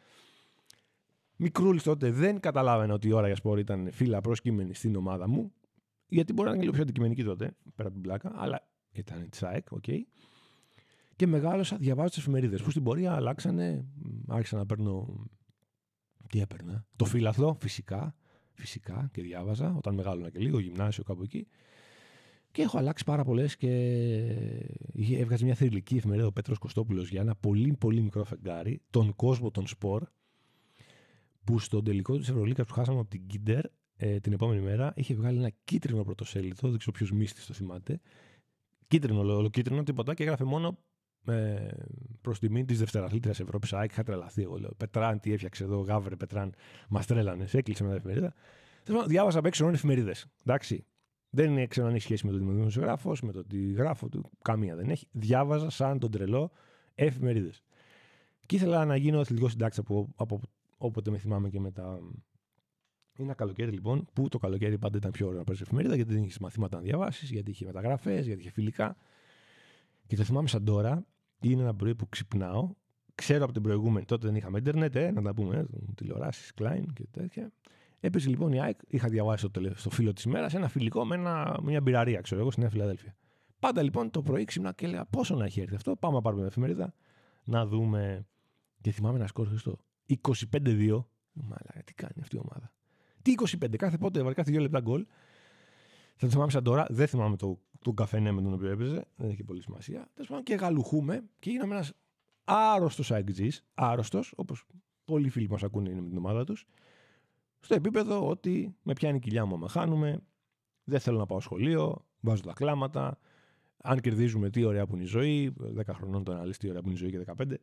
Μικρούλης 1.37 1.83
τότε 1.83 2.11
δεν 2.11 2.41
καταλάβαινα 2.41 2.95
ότι 2.95 3.09
η 3.09 3.13
ώρα 3.13 3.27
για 3.27 3.37
σπορ 3.37 3.59
ήταν 3.59 3.89
φίλα 3.93 4.21
προσκείμενη 4.21 4.75
στην 4.75 4.97
ομάδα 4.97 5.29
μου. 5.29 5.53
Γιατί 6.07 6.33
μπορεί 6.33 6.49
να 6.49 6.55
είναι 6.55 6.63
λίγο 6.63 6.75
πιο 6.75 6.83
αντικειμενική 6.83 7.25
τότε, 7.25 7.45
πέρα 7.75 7.89
από 7.89 7.93
την 7.93 8.01
πλάκα, 8.01 8.33
αλλά 8.35 8.69
ήταν 8.93 9.29
της 9.31 9.43
ΑΕΚ, 9.43 9.73
OK. 9.73 9.85
Okay. 9.87 10.01
Και 11.17 11.27
μεγάλωσα 11.27 11.77
διαβάζω 11.77 12.09
τις 12.09 12.19
εφημερίδες 12.19 12.63
που 12.63 12.71
στην 12.71 12.83
πορεία 12.83 13.13
αλλάξανε. 13.13 13.85
Άρχισα 14.29 14.57
να 14.57 14.67
παίρνω. 14.67 15.27
Τι 16.33 16.41
έπαιρνα. 16.41 16.87
Το 16.97 17.05
φύλαθλο, 17.05 17.55
φυσικά. 17.61 18.15
Φυσικά 18.53 19.09
και 19.13 19.23
διάβαζα 19.23 19.75
όταν 19.77 19.95
μεγάλωνα 19.95 20.31
και 20.31 20.39
λίγο, 20.39 20.59
γυμνάσιο 20.59 21.05
κάπου 21.05 21.23
εκεί. 21.23 21.47
Και 22.51 22.63
έχω 22.63 22.79
αλλάξει 22.79 23.05
πάρα 23.05 23.25
πολλές 23.25 23.57
και 23.57 23.69
έβγαζε 25.11 25.45
μια 25.45 25.55
θρηλυκή 25.55 25.97
εφημερίδα 25.97 26.27
ο 26.27 26.33
Πέτρος 26.33 26.59
Κωστόπουλος 26.59 27.09
για 27.09 27.21
ένα 27.21 27.35
πολύ 27.35 27.77
πολύ 27.79 28.01
μικρό 28.01 28.25
φεγγάρι, 28.25 28.81
τον 28.91 29.17
κόσμο 29.17 29.51
των 29.51 29.67
σπορ, 29.67 30.09
που 31.45 31.59
στον 31.59 31.85
τελικό 31.85 32.19
της 32.19 32.29
Ευρωλίκα 32.29 32.65
που 32.65 32.73
χάσαμε 32.73 32.99
από 32.99 33.09
την 33.09 33.27
Κίντερ 33.27 33.65
ε, 33.97 34.21
την 34.21 34.33
επόμενη 34.33 34.61
μέρα 34.61 34.93
είχε 34.97 35.15
βγάλει 35.15 35.39
ένα 35.39 35.51
κίτρινο 35.65 36.05
πρωτοσέλιδο, 36.05 36.69
δεν 36.69 36.79
ξέρω 36.79 36.93
ποιος 36.93 37.13
μίστη 37.13 37.47
το 37.47 37.53
θυμάται. 37.53 38.01
Κίτρινο, 38.87 39.21
ολοκίτρινο, 39.21 39.83
τίποτα 39.83 40.15
και 40.15 40.23
έγραφε 40.23 40.45
μόνο 40.45 40.79
ε, 41.27 41.69
προς 42.21 42.39
τιμή 42.39 42.65
της 42.65 42.79
δευτεραθλήτριας 42.79 43.41
Ευρώπης. 43.41 43.73
ΑΕΚ 43.73 43.91
είχα 43.91 44.03
τρελαθεί. 44.03 44.43
Εγώ 44.43 44.57
λέω 44.57 44.75
Πετράν, 44.77 45.21
τι 45.21 45.33
έφτιαξε 45.33 45.65
εδώ, 45.65 45.81
Γάβρε, 45.81 46.17
Πετράν, 46.17 46.55
μας 46.89 47.07
τρέλανε. 47.07 47.47
Έκλεισε 47.53 47.83
με 47.83 47.91
τα 47.91 47.97
εφημερίδα. 47.97 48.35
Διάβασα 49.07 49.39
απ' 49.39 49.47
έξω 49.47 49.69
εφημερίδες. 49.69 50.27
Εντάξει. 50.45 50.87
Δεν 51.31 51.59
ήξερα 51.59 51.87
αν 51.87 51.95
έχει 51.95 52.03
σχέση 52.03 52.27
με 52.27 52.33
το 52.33 52.39
δημοσιογράφο, 52.39 53.13
με 53.23 53.33
το 53.33 53.39
ότι 53.39 53.73
γράφω 53.73 54.09
του. 54.09 54.31
Καμία 54.43 54.77
δεν 54.77 54.91
έχει. 54.91 55.07
Διάβαζα 55.11 55.71
σαν 55.71 55.99
τον 55.99 56.11
τρελό 56.11 56.51
εφημερίδες. 56.95 57.63
Και 58.47 58.57
ήθελα 58.57 58.85
να 58.85 58.97
γίνω 58.97 59.21
αθλητικός 59.21 59.51
συντάξη 59.51 59.81
από, 59.81 60.09
από 60.17 60.41
όποτε 60.77 61.11
με 61.11 61.19
θυμάμαι 61.19 61.49
και 61.49 61.61
με 61.61 61.71
τα 61.71 61.99
είναι 63.17 63.27
ένα 63.27 63.35
καλοκαίρι 63.35 63.71
λοιπόν, 63.71 64.09
που 64.13 64.29
το 64.29 64.39
καλοκαίρι 64.39 64.79
πάντα 64.79 64.97
ήταν 64.97 65.11
πιο 65.11 65.27
ωραίο 65.27 65.39
να 65.39 65.45
παίζεις 65.45 65.65
εφημερίδα, 65.65 65.95
γιατί 65.95 66.13
δεν 66.13 66.23
είχες 66.23 66.39
μαθήματα 66.39 66.77
να 66.77 66.83
διαβάσεις, 66.83 67.31
γιατί 67.31 67.51
είχε 67.51 67.65
μεταγραφές, 67.65 68.27
γιατί 68.27 68.41
είχε 68.41 68.51
φιλικά. 68.51 68.97
Και 70.07 70.17
το 70.17 70.25
θυμάμαι 70.25 70.49
σαν 70.49 70.65
τώρα, 70.65 71.07
είναι 71.51 71.63
ένα 71.63 71.75
πρωί 71.75 71.95
που 71.95 72.09
ξυπνάω 72.09 72.71
ξέρω 73.15 73.45
από 73.45 73.53
την 73.53 73.63
προηγούμενη, 73.63 74.05
τότε 74.05 74.27
δεν 74.27 74.37
είχαμε 74.37 74.59
Ιντερνετ, 74.59 74.97
ε, 74.97 75.11
να 75.11 75.23
τα 75.23 75.35
πούμε, 75.35 75.57
ε, 75.57 75.65
τηλεοράσεις, 75.95 76.53
Klein 76.59 76.85
και 76.93 77.07
τέτοια. 77.11 77.53
Έπαιζε 78.01 78.29
λοιπόν 78.29 78.53
η 78.53 78.61
ΑΕΚ, 78.61 78.79
είχα 78.89 79.09
διαβάσει 79.09 79.47
στο, 79.47 79.61
στο 79.75 79.91
φίλο 79.91 80.13
της 80.13 80.25
ημέρας, 80.25 80.55
ένα 80.55 80.69
φιλικό 80.69 81.05
με 81.05 81.15
ένα, 81.15 81.59
μια 81.63 81.81
μπειραρία, 81.81 82.21
ξέρω 82.21 82.41
εγώ, 82.41 82.51
στη 82.51 82.61
Νέα 82.61 82.71
Φιλαδέλφια. 82.71 83.17
Πάντα 83.59 83.83
λοιπόν 83.83 84.11
το 84.11 84.23
πρωί 84.23 84.45
ξύπνα 84.45 84.73
και 84.73 84.85
έλεγα 84.85 85.05
πόσο 85.07 85.35
να 85.35 85.45
έχει 85.45 85.61
έρθει 85.61 85.75
αυτό. 85.75 85.97
Πάμε 85.97 86.15
να 86.15 86.21
πάρουμε 86.21 86.41
την 86.41 86.51
εφημερίδα 86.51 86.95
να 87.45 87.67
δούμε. 87.67 88.27
Και 88.81 88.91
θυμάμαι 88.91 89.19
ένα 89.19 89.27
σκόρ 89.27 89.47
Χριστό. 89.49 89.79
25-2. 90.53 91.05
Μαλάκα, 91.33 91.83
τι 91.85 91.95
κάνει 91.95 92.15
αυτή 92.21 92.37
η 92.37 92.41
ομάδα. 92.43 92.73
Τι 93.23 93.35
25, 93.63 93.77
κάθε 93.77 93.99
πότε, 93.99 94.23
κάθε 94.23 94.51
δύο 94.51 94.61
λεπτά 94.61 94.81
γκολ. 94.81 95.07
Θα 96.17 96.27
το 96.27 96.33
θυμάμαι 96.33 96.51
σαν 96.51 96.63
τώρα. 96.63 96.87
Δεν 96.91 97.07
θυμάμαι 97.07 97.37
το, 97.37 97.59
τον 97.83 97.95
καφενέ 97.95 98.33
με 98.33 98.43
τον 98.43 98.53
οποίο 98.53 98.71
έπαιζε. 98.71 99.05
Δεν 99.17 99.31
έχει 99.31 99.45
πολύ 99.45 99.63
σημασία. 99.63 100.09
Τέλος 100.15 100.29
πάντων 100.29 100.45
και 100.45 100.55
γαλουχούμε 100.55 101.25
και 101.39 101.51
γίναμε 101.51 101.75
ένας 101.75 101.93
άρρωστος 102.45 103.13
αεκτζή. 103.13 103.49
Άρρωστος, 103.75 104.33
όπως 104.37 104.67
πολλοί 105.05 105.29
φίλοι 105.29 105.49
μας 105.49 105.63
ακούνε 105.63 105.91
είναι 105.91 106.01
με 106.01 106.09
την 106.09 106.19
ομάδα 106.19 106.45
τους. 106.45 106.67
Στο 107.61 107.75
επίπεδο 107.75 108.29
ότι 108.29 108.77
με 108.83 108.93
πιάνει 108.93 109.17
η 109.17 109.21
κοιλιά 109.21 109.45
μου 109.47 109.55
άμα 109.55 109.69
χάνουμε. 109.69 110.23
Δεν 110.85 111.01
θέλω 111.01 111.19
να 111.19 111.27
πάω 111.27 111.41
σχολείο. 111.41 112.07
Βάζω 112.21 112.43
τα 112.43 112.53
κλάματα. 112.53 113.19
Αν 113.77 114.01
κερδίζουμε, 114.01 114.51
τι 114.51 114.65
ωραία 114.65 114.87
που 114.87 114.95
είναι 114.95 115.05
η 115.05 115.07
ζωή. 115.07 115.55
10 115.77 115.83
χρονών 115.95 116.25
το 116.25 116.35
να 116.35 116.47
λες 116.47 116.59
τι 116.59 116.69
ωραία 116.69 116.81
που 116.81 116.89
είναι 116.89 116.97
η 116.97 117.01
ζωή 117.01 117.11
και 117.11 117.25
15. 117.39 117.55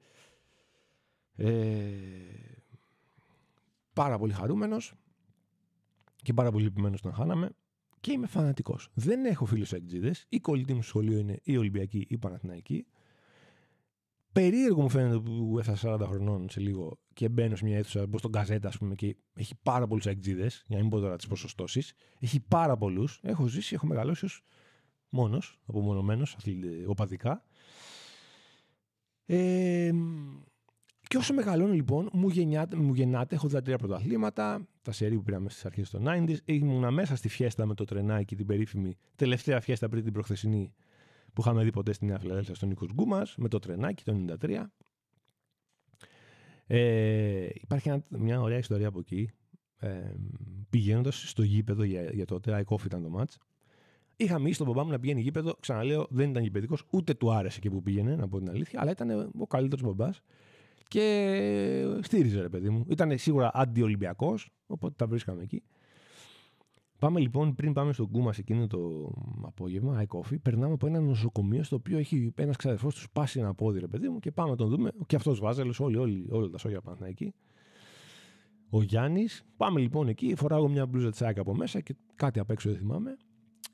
Ε, 1.36 1.92
πάρα 3.94 4.18
πολύ 4.18 4.34
χαρούμενος 4.34 4.94
και 6.16 6.34
πάρα 6.34 6.52
πολύ 6.52 6.64
λυπημένος 6.64 7.02
τον 7.02 7.14
χάναμε 7.14 7.50
και 8.00 8.12
είμαι 8.12 8.28
φανατικός. 8.28 8.90
Δεν 8.94 9.26
έχω 9.26 9.46
φίλους 9.46 9.74
εκτζίδες. 9.74 10.26
Η 10.30 10.40
κολλητή 10.40 10.74
μου 10.74 10.82
σχολείο 10.82 11.18
είναι 11.18 11.40
η 11.44 11.58
Ολυμπιακή 11.58 11.98
ή 11.98 12.08
η 12.10 12.18
Παναθηναϊκή. 12.18 12.86
Περίεργο 14.32 14.82
μου 14.82 14.90
φαίνεται 14.90 15.20
που 15.20 15.56
έφτασα 15.60 15.96
40 15.96 16.08
χρονών 16.08 16.50
σε 16.50 16.60
λίγο 16.60 17.00
και 17.14 17.30
μπαίνω 17.30 17.56
σε 17.56 17.66
μια 17.66 17.78
αίθουσα, 17.78 18.08
μπω 18.08 18.18
στον 18.18 18.32
καζέτα, 18.32 18.68
ας 18.68 18.78
πούμε, 18.78 18.96
και 18.96 19.16
έχει 19.34 19.56
πάρα 19.64 19.88
πολλούς 19.88 20.06
εκτζίδε, 20.06 20.50
για 20.68 20.78
να 20.78 20.82
μην 20.82 20.90
πω 20.90 21.00
τώρα 21.00 21.16
τις 21.16 21.28
ποσοστώσεις. 21.28 21.94
Έχει 22.20 22.40
πάρα 22.40 22.78
πολλούς. 22.78 23.20
Έχω 23.24 23.48
ζήσει, 23.48 23.74
έχω 23.74 23.88
μεγαλώσει 23.88 24.26
ως 24.26 24.44
μόνος, 25.10 25.60
απομονωμένος, 25.66 26.38
οπαδικά. 26.88 27.44
Ε, 29.26 29.92
και 31.10 31.18
όσο 31.18 31.34
μεγαλώνω 31.34 31.74
λοιπόν, 31.74 32.10
μου, 32.14 32.30
γεννιάται, 32.30 32.76
μου 32.76 32.94
γεννάται, 32.94 33.36
έχω 33.36 33.48
δει 33.48 33.62
τρία 33.62 33.78
πρωταθλήματα, 33.78 34.68
τα 34.82 34.92
σερί 34.92 35.16
που 35.16 35.24
πήραμε 35.24 35.50
στις 35.50 35.66
αρχές 35.66 35.90
των 35.90 36.06
90s. 36.08 36.38
Ήμουν 36.46 36.94
μέσα 36.94 37.16
στη 37.16 37.30
φιέστα 37.30 37.66
με 37.66 37.74
το 37.74 37.84
τρενάκι, 37.84 38.36
την 38.36 38.46
περίφημη 38.46 38.98
τελευταία 39.16 39.62
φιέστα 39.62 39.90
πριν 39.90 40.04
την 40.04 40.14
προχθεσινή 40.14 40.74
που 41.34 41.42
είχαμε 41.42 41.64
δει 41.64 41.72
ποτέ 41.72 41.94
στη 41.94 42.06
Νέα 42.06 42.20
Φιλαδέλφια 42.20 42.56
στον 42.56 42.70
Νίκος 42.70 42.92
Γκούμας, 42.94 43.36
με 43.38 43.48
το 43.48 43.60
τρενάκι 43.60 44.04
το 44.04 44.36
93. 44.42 44.64
Ε, 46.68 47.48
υπάρχει 47.54 48.04
μια 48.10 48.42
ωραία 48.42 48.58
ιστορία 48.58 48.88
από 48.88 49.00
εκεί. 49.00 49.32
Ε, 49.80 50.14
Πηγαίνοντας 50.70 51.30
στο 51.30 51.44
γήπεδο 51.44 51.84
για, 51.84 52.04
για 52.04 52.26
τότε, 52.26 52.66
I 52.70 52.86
ήταν 52.86 53.04
το 53.04 53.20
match, 53.20 53.36
Είχα 54.16 54.40
μίσει 54.40 54.58
τον 54.58 54.68
μπαμπά 54.68 54.84
μου 54.84 54.92
να 54.92 55.00
πηγαίνει 55.00 55.22
γήπεδο. 55.22 55.56
Ξαναλέω, 55.60 56.08
δεν 56.10 56.30
ήταν 56.30 56.44
γηπαιδικός, 56.44 56.84
ούτε 56.90 57.14
του 57.14 57.32
άρεσε 57.34 57.60
και 57.60 57.70
που 57.70 57.82
πήγαινε, 57.82 58.16
να 58.16 58.28
πω 58.28 58.38
την 58.38 58.50
αλήθεια, 58.50 58.82
αλλά 58.82 58.92
ήταν 58.92 59.32
ο 59.38 59.48
καλύτερος 59.48 59.84
μπαμπάς. 59.84 60.22
Και 60.90 61.98
στήριζε, 62.02 62.42
ρε 62.42 62.50
παιδί 62.50 62.70
μου. 62.70 62.86
Ήταν 62.90 63.18
σίγουρα 63.18 63.52
αντιολυμπιακός, 63.54 64.50
οπότε 64.68 64.94
τα 64.98 65.08
βρίσκαμε 65.08 65.44
εκεί. 65.44 65.64
Πάμε 67.00 67.20
λοιπόν, 67.20 67.56
πριν 67.56 67.74
πάμε 67.74 67.94
στον 67.94 68.12
Κούμα 68.12 68.34
εκείνο 68.38 68.68
το 68.68 69.12
απόγευμα, 69.42 70.02
high 70.02 70.18
coffee, 70.18 70.42
περνάμε 70.42 70.74
από 70.74 70.88
ένα 70.88 71.00
νοσοκομείο 71.00 71.64
στο 71.64 71.76
οποίο 71.76 71.98
έχει 71.98 72.34
ένας 72.36 72.56
ξαδερφός 72.56 72.94
τους 72.94 73.04
σπάσει 73.04 73.40
ένα 73.40 73.54
πόδι, 73.54 73.80
ρε 73.80 73.88
παιδί 73.88 74.10
μου, 74.10 74.20
και 74.20 74.32
πάμε 74.32 74.50
να 74.50 74.56
τον 74.56 74.70
δούμε. 74.70 74.92
Και 75.06 75.16
αυτός 75.16 75.40
βάζελος, 75.40 75.80
όλοι, 75.80 75.98
όλοι, 75.98 76.28
όλα 76.30 76.50
τα 76.50 76.58
σόγια 76.58 76.82
πάνε 76.82 77.08
εκεί. 77.08 77.34
Ο 78.70 78.84
Γιάννης, 78.84 79.46
πάμε 79.58 79.80
λοιπόν 79.80 80.08
εκεί, 80.08 80.36
φοράω 80.36 80.68
μια 80.68 80.86
μπλούζα 80.86 81.10
τσάκα 81.10 81.42
από 81.42 81.56
μέσα 81.56 81.80
και 81.80 81.96
κάτι 82.16 82.40
απ' 82.40 82.50
έξω 82.52 82.70
δεν 82.70 82.78
θυμάμαι. 82.78 83.18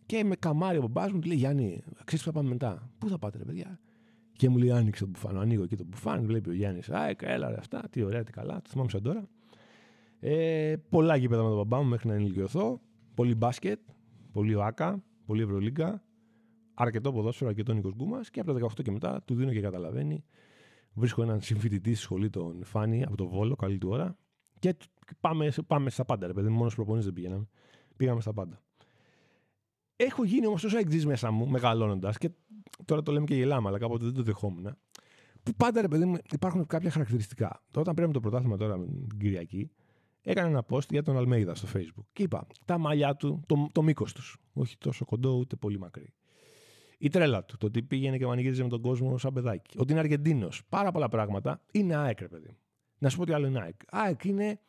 Και 0.05 0.23
με 0.23 0.35
καμάρι 0.35 0.77
ο 0.77 0.81
μπαμπάς 0.81 1.11
μου 1.11 1.19
του 1.19 1.27
λέει 1.27 1.37
Γιάννη, 1.37 1.83
ξέρεις 2.03 2.25
που 2.25 2.31
θα 2.31 2.37
πάμε 2.37 2.49
μετά; 2.49 2.91
Πού 2.97 3.09
θα 3.09 3.17
πάτε, 3.19 3.37
ρε 3.37 3.43
παιδιά; 3.43 3.79
Και 4.37 4.49
μου 4.49 4.57
λέει 4.57 4.71
Άνοιξε 4.71 5.03
το 5.03 5.09
μπουφάν. 5.09 5.39
Ανοίγω 5.39 5.63
εκεί 5.63 5.75
το 5.75 5.83
μπουφάν, 5.87 6.25
βλέπει 6.25 6.49
ο 6.49 6.53
Γιάννης. 6.53 6.89
Α, 6.89 7.15
έλα 7.19 7.49
ρε, 7.49 7.55
αυτά, 7.57 7.83
τι 7.89 8.03
ωραία, 8.03 8.23
τι 8.23 8.31
καλά. 8.31 8.61
Το 8.61 8.69
θυμάμαι 8.69 8.89
σαν 8.89 9.01
τώρα. 9.01 9.27
Ε, 10.19 10.75
πολλά 10.89 11.15
γήπεδα 11.15 11.41
με 11.41 11.47
τον 11.47 11.57
μπαμπά 11.57 11.77
μου 11.77 11.89
μέχρι 11.89 12.07
να 12.07 12.13
ενηλικιωθώ. 12.13 12.81
Πολύ 13.13 13.35
μπάσκετ, 13.35 13.79
πολύ 14.31 14.55
ΟΑΚΑ, 14.55 15.03
πολύ 15.25 15.41
Ευρωλίγκα. 15.41 16.03
Αρκετό 16.73 17.11
ποδόσφαιρο, 17.13 17.49
αρκετό 17.49 17.73
Νίκος 17.73 17.93
Γκούμας. 17.93 18.29
Και 18.29 18.39
από 18.39 18.53
τα 18.53 18.59
18 18.59 18.81
και 18.83 18.91
μετά 18.91 19.21
του 19.25 19.35
δίνω 19.35 19.51
και 19.51 19.61
καταλαβαίνει. 19.61 20.23
Βρίσκω 20.93 21.21
έναν 21.21 21.41
συμφοιτητή 21.41 21.93
στη 21.93 22.03
σχολή, 22.03 22.29
τον 22.29 22.63
Φάνη, 22.63 23.03
από 23.03 23.15
το 23.15 23.27
Βόλο, 23.27 23.55
καλή 23.55 23.77
του 23.77 23.89
ώρα. 23.89 24.17
Και 24.59 24.75
πάμε, 25.19 25.51
πάμε 25.67 25.89
στα 25.89 26.05
πάντα, 26.05 26.27
ρε 26.27 26.33
παιδί. 26.33 26.49
Μόνος 26.49 26.75
προπονεί 26.75 27.01
δεν 27.01 27.13
πήγαμε. 27.13 27.47
Πήγαμε 27.95 28.21
στα 28.21 28.33
πάντα. 28.33 28.61
Έχω 29.95 30.23
γίνει 30.23 30.47
όμως 30.47 30.61
τόσο 30.61 30.77
εκτζή 30.77 31.05
μέσα 31.05 31.31
μου, 31.31 31.47
μεγαλώνοντας, 31.47 32.17
και 32.17 32.29
τώρα 32.85 33.03
το 33.03 33.11
λέμε 33.11 33.25
και 33.25 33.35
γελάμε, 33.35 33.67
αλλά 33.67 33.77
κάποτε 33.77 34.05
δεν 34.05 34.13
το 34.13 34.23
δεχόμουν. 34.23 34.77
Που 35.43 35.53
πάντα 35.57 35.81
ρε 35.81 35.87
παιδί 35.87 36.05
μου 36.05 36.15
υπάρχουν 36.31 36.65
κάποια 36.65 36.89
χαρακτηριστικά. 36.89 37.63
Όταν 37.75 37.93
πήραμε 37.93 38.13
το 38.13 38.19
πρωτάθλημα 38.19 38.57
τώρα 38.57 38.77
με 38.77 38.85
την 38.85 39.19
Κυριακή, 39.19 39.71
έκανα 40.21 40.47
ένα 40.47 40.65
post 40.69 40.89
για 40.89 41.03
τον 41.03 41.17
Αλμέιδα 41.17 41.55
στο 41.55 41.67
Facebook. 41.73 42.05
Και 42.13 42.23
είπα 42.23 42.47
τα 42.65 42.77
μαλλιά 42.77 43.15
του, 43.15 43.43
το, 43.45 43.67
το 43.71 43.81
μήκος 43.81 44.13
τους. 44.13 44.37
Όχι 44.53 44.77
τόσο 44.77 45.05
κοντό 45.05 45.37
ούτε 45.37 45.55
πολύ 45.55 45.79
μακρύ. 45.79 46.13
Η 46.97 47.09
τρέλα 47.09 47.43
του, 47.43 47.57
το 47.57 47.65
ότι 47.65 47.83
πήγαινε 47.83 48.17
και 48.17 48.25
μανιγύριζε 48.25 48.63
με 48.63 48.69
τον 48.69 48.81
κόσμο 48.81 49.17
σαν 49.17 49.33
παιδάκι. 49.33 49.77
Ότι 49.79 49.91
είναι 49.91 49.99
Αργεντίνος. 49.99 50.61
Πάρα 50.69 50.91
πολλά 50.91 51.09
πράγματα. 51.09 51.61
Είναι 51.71 51.95
ΑΕΚ, 51.95 52.19
ρε 52.19 52.27
παιδί. 52.27 52.57
Να 52.97 53.09
σου 53.09 53.17
πω 53.17 53.25
τι 53.25 53.33
άλλο 53.33 53.47
είναι 53.47 53.59
ΑΕΚ. 53.59 53.75
ΑΕΚ 53.89 54.23
είναι 54.23 54.59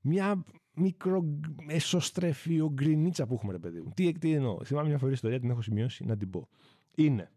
μια 0.00 0.44
μικρό 0.74 1.24
εσωστρέφιο 1.68 2.70
γκρινίτσα 2.72 3.26
που 3.26 3.34
έχουμε, 3.34 3.52
ρε 3.52 3.58
παιδί 3.58 3.80
μου. 3.80 3.92
Τι, 3.94 4.12
τι 4.12 4.32
εννοώ. 4.32 4.64
Θυμάμαι 4.64 4.88
μια 4.88 4.98
φορά 4.98 5.12
ιστορία, 5.12 5.40
την 5.40 5.50
έχω 5.50 5.62
σημειώσει 5.62 6.04
να 6.04 6.16
την 6.16 6.30
πω. 6.30 6.48
Είναι 6.94 7.30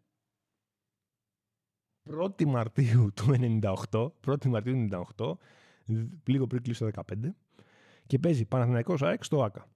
1η 2.10 2.46
Μαρτίου 2.46 3.12
του 3.14 3.26
98, 3.90 4.12
1η 4.26 4.46
Μαρτίου 4.46 4.88
του 4.88 5.06
98, 5.18 5.34
λίγο 6.26 6.48
πριν 6.48 6.62
κλείσει 6.62 6.80
το 6.80 7.04
15, 7.12 7.16
και 8.08 8.20
παίζει 8.20 8.46
Παναθηναϊκός 8.46 9.02
ΑΕΚ 9.02 9.24
στο 9.24 9.44
ΆΚΑ. 9.44 9.68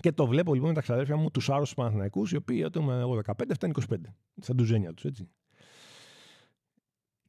Και 0.00 0.12
το 0.12 0.26
βλέπω 0.26 0.54
λοιπόν 0.54 0.68
με 0.68 0.74
τα 0.74 0.80
ξαδέρφια 0.80 1.16
μου, 1.16 1.30
τους 1.30 1.50
άρρωστους 1.50 1.74
Παναθηναϊκούς, 1.74 2.32
οι 2.32 2.36
οποίοι 2.36 2.62
όταν 2.66 2.82
ήμουν 2.82 3.00
εγώ 3.00 3.20
15 3.24 3.32
φτάνει 3.52 3.72
25. 3.88 3.96
Σαν 4.40 4.56
τουζένια 4.56 4.94
τους, 4.94 5.04
έτσι. 5.04 5.28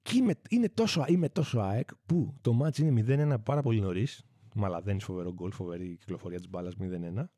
Και 0.02 0.18
είμαι, 0.18 0.34
είναι 0.50 0.70
τόσο, 0.70 1.06
είμαι 1.08 1.30
τόσο 1.30 1.60
ΑΕΚ 1.60 1.90
που 2.06 2.34
το 2.42 2.54
μάτς 2.54 2.78
είναι 2.78 3.04
0-1 3.36 3.44
πάρα 3.44 3.62
πολύ 3.62 3.80
νωρίς, 3.80 4.26
Μαλαδένεις 4.56 5.04
φοβερό 5.04 5.34
γκολ, 5.34 5.52
φοβερή 5.52 5.98
κυκλοφορία 5.98 6.38
της 6.38 6.50
μπάλας 6.50 6.74
0-1. 6.80 7.30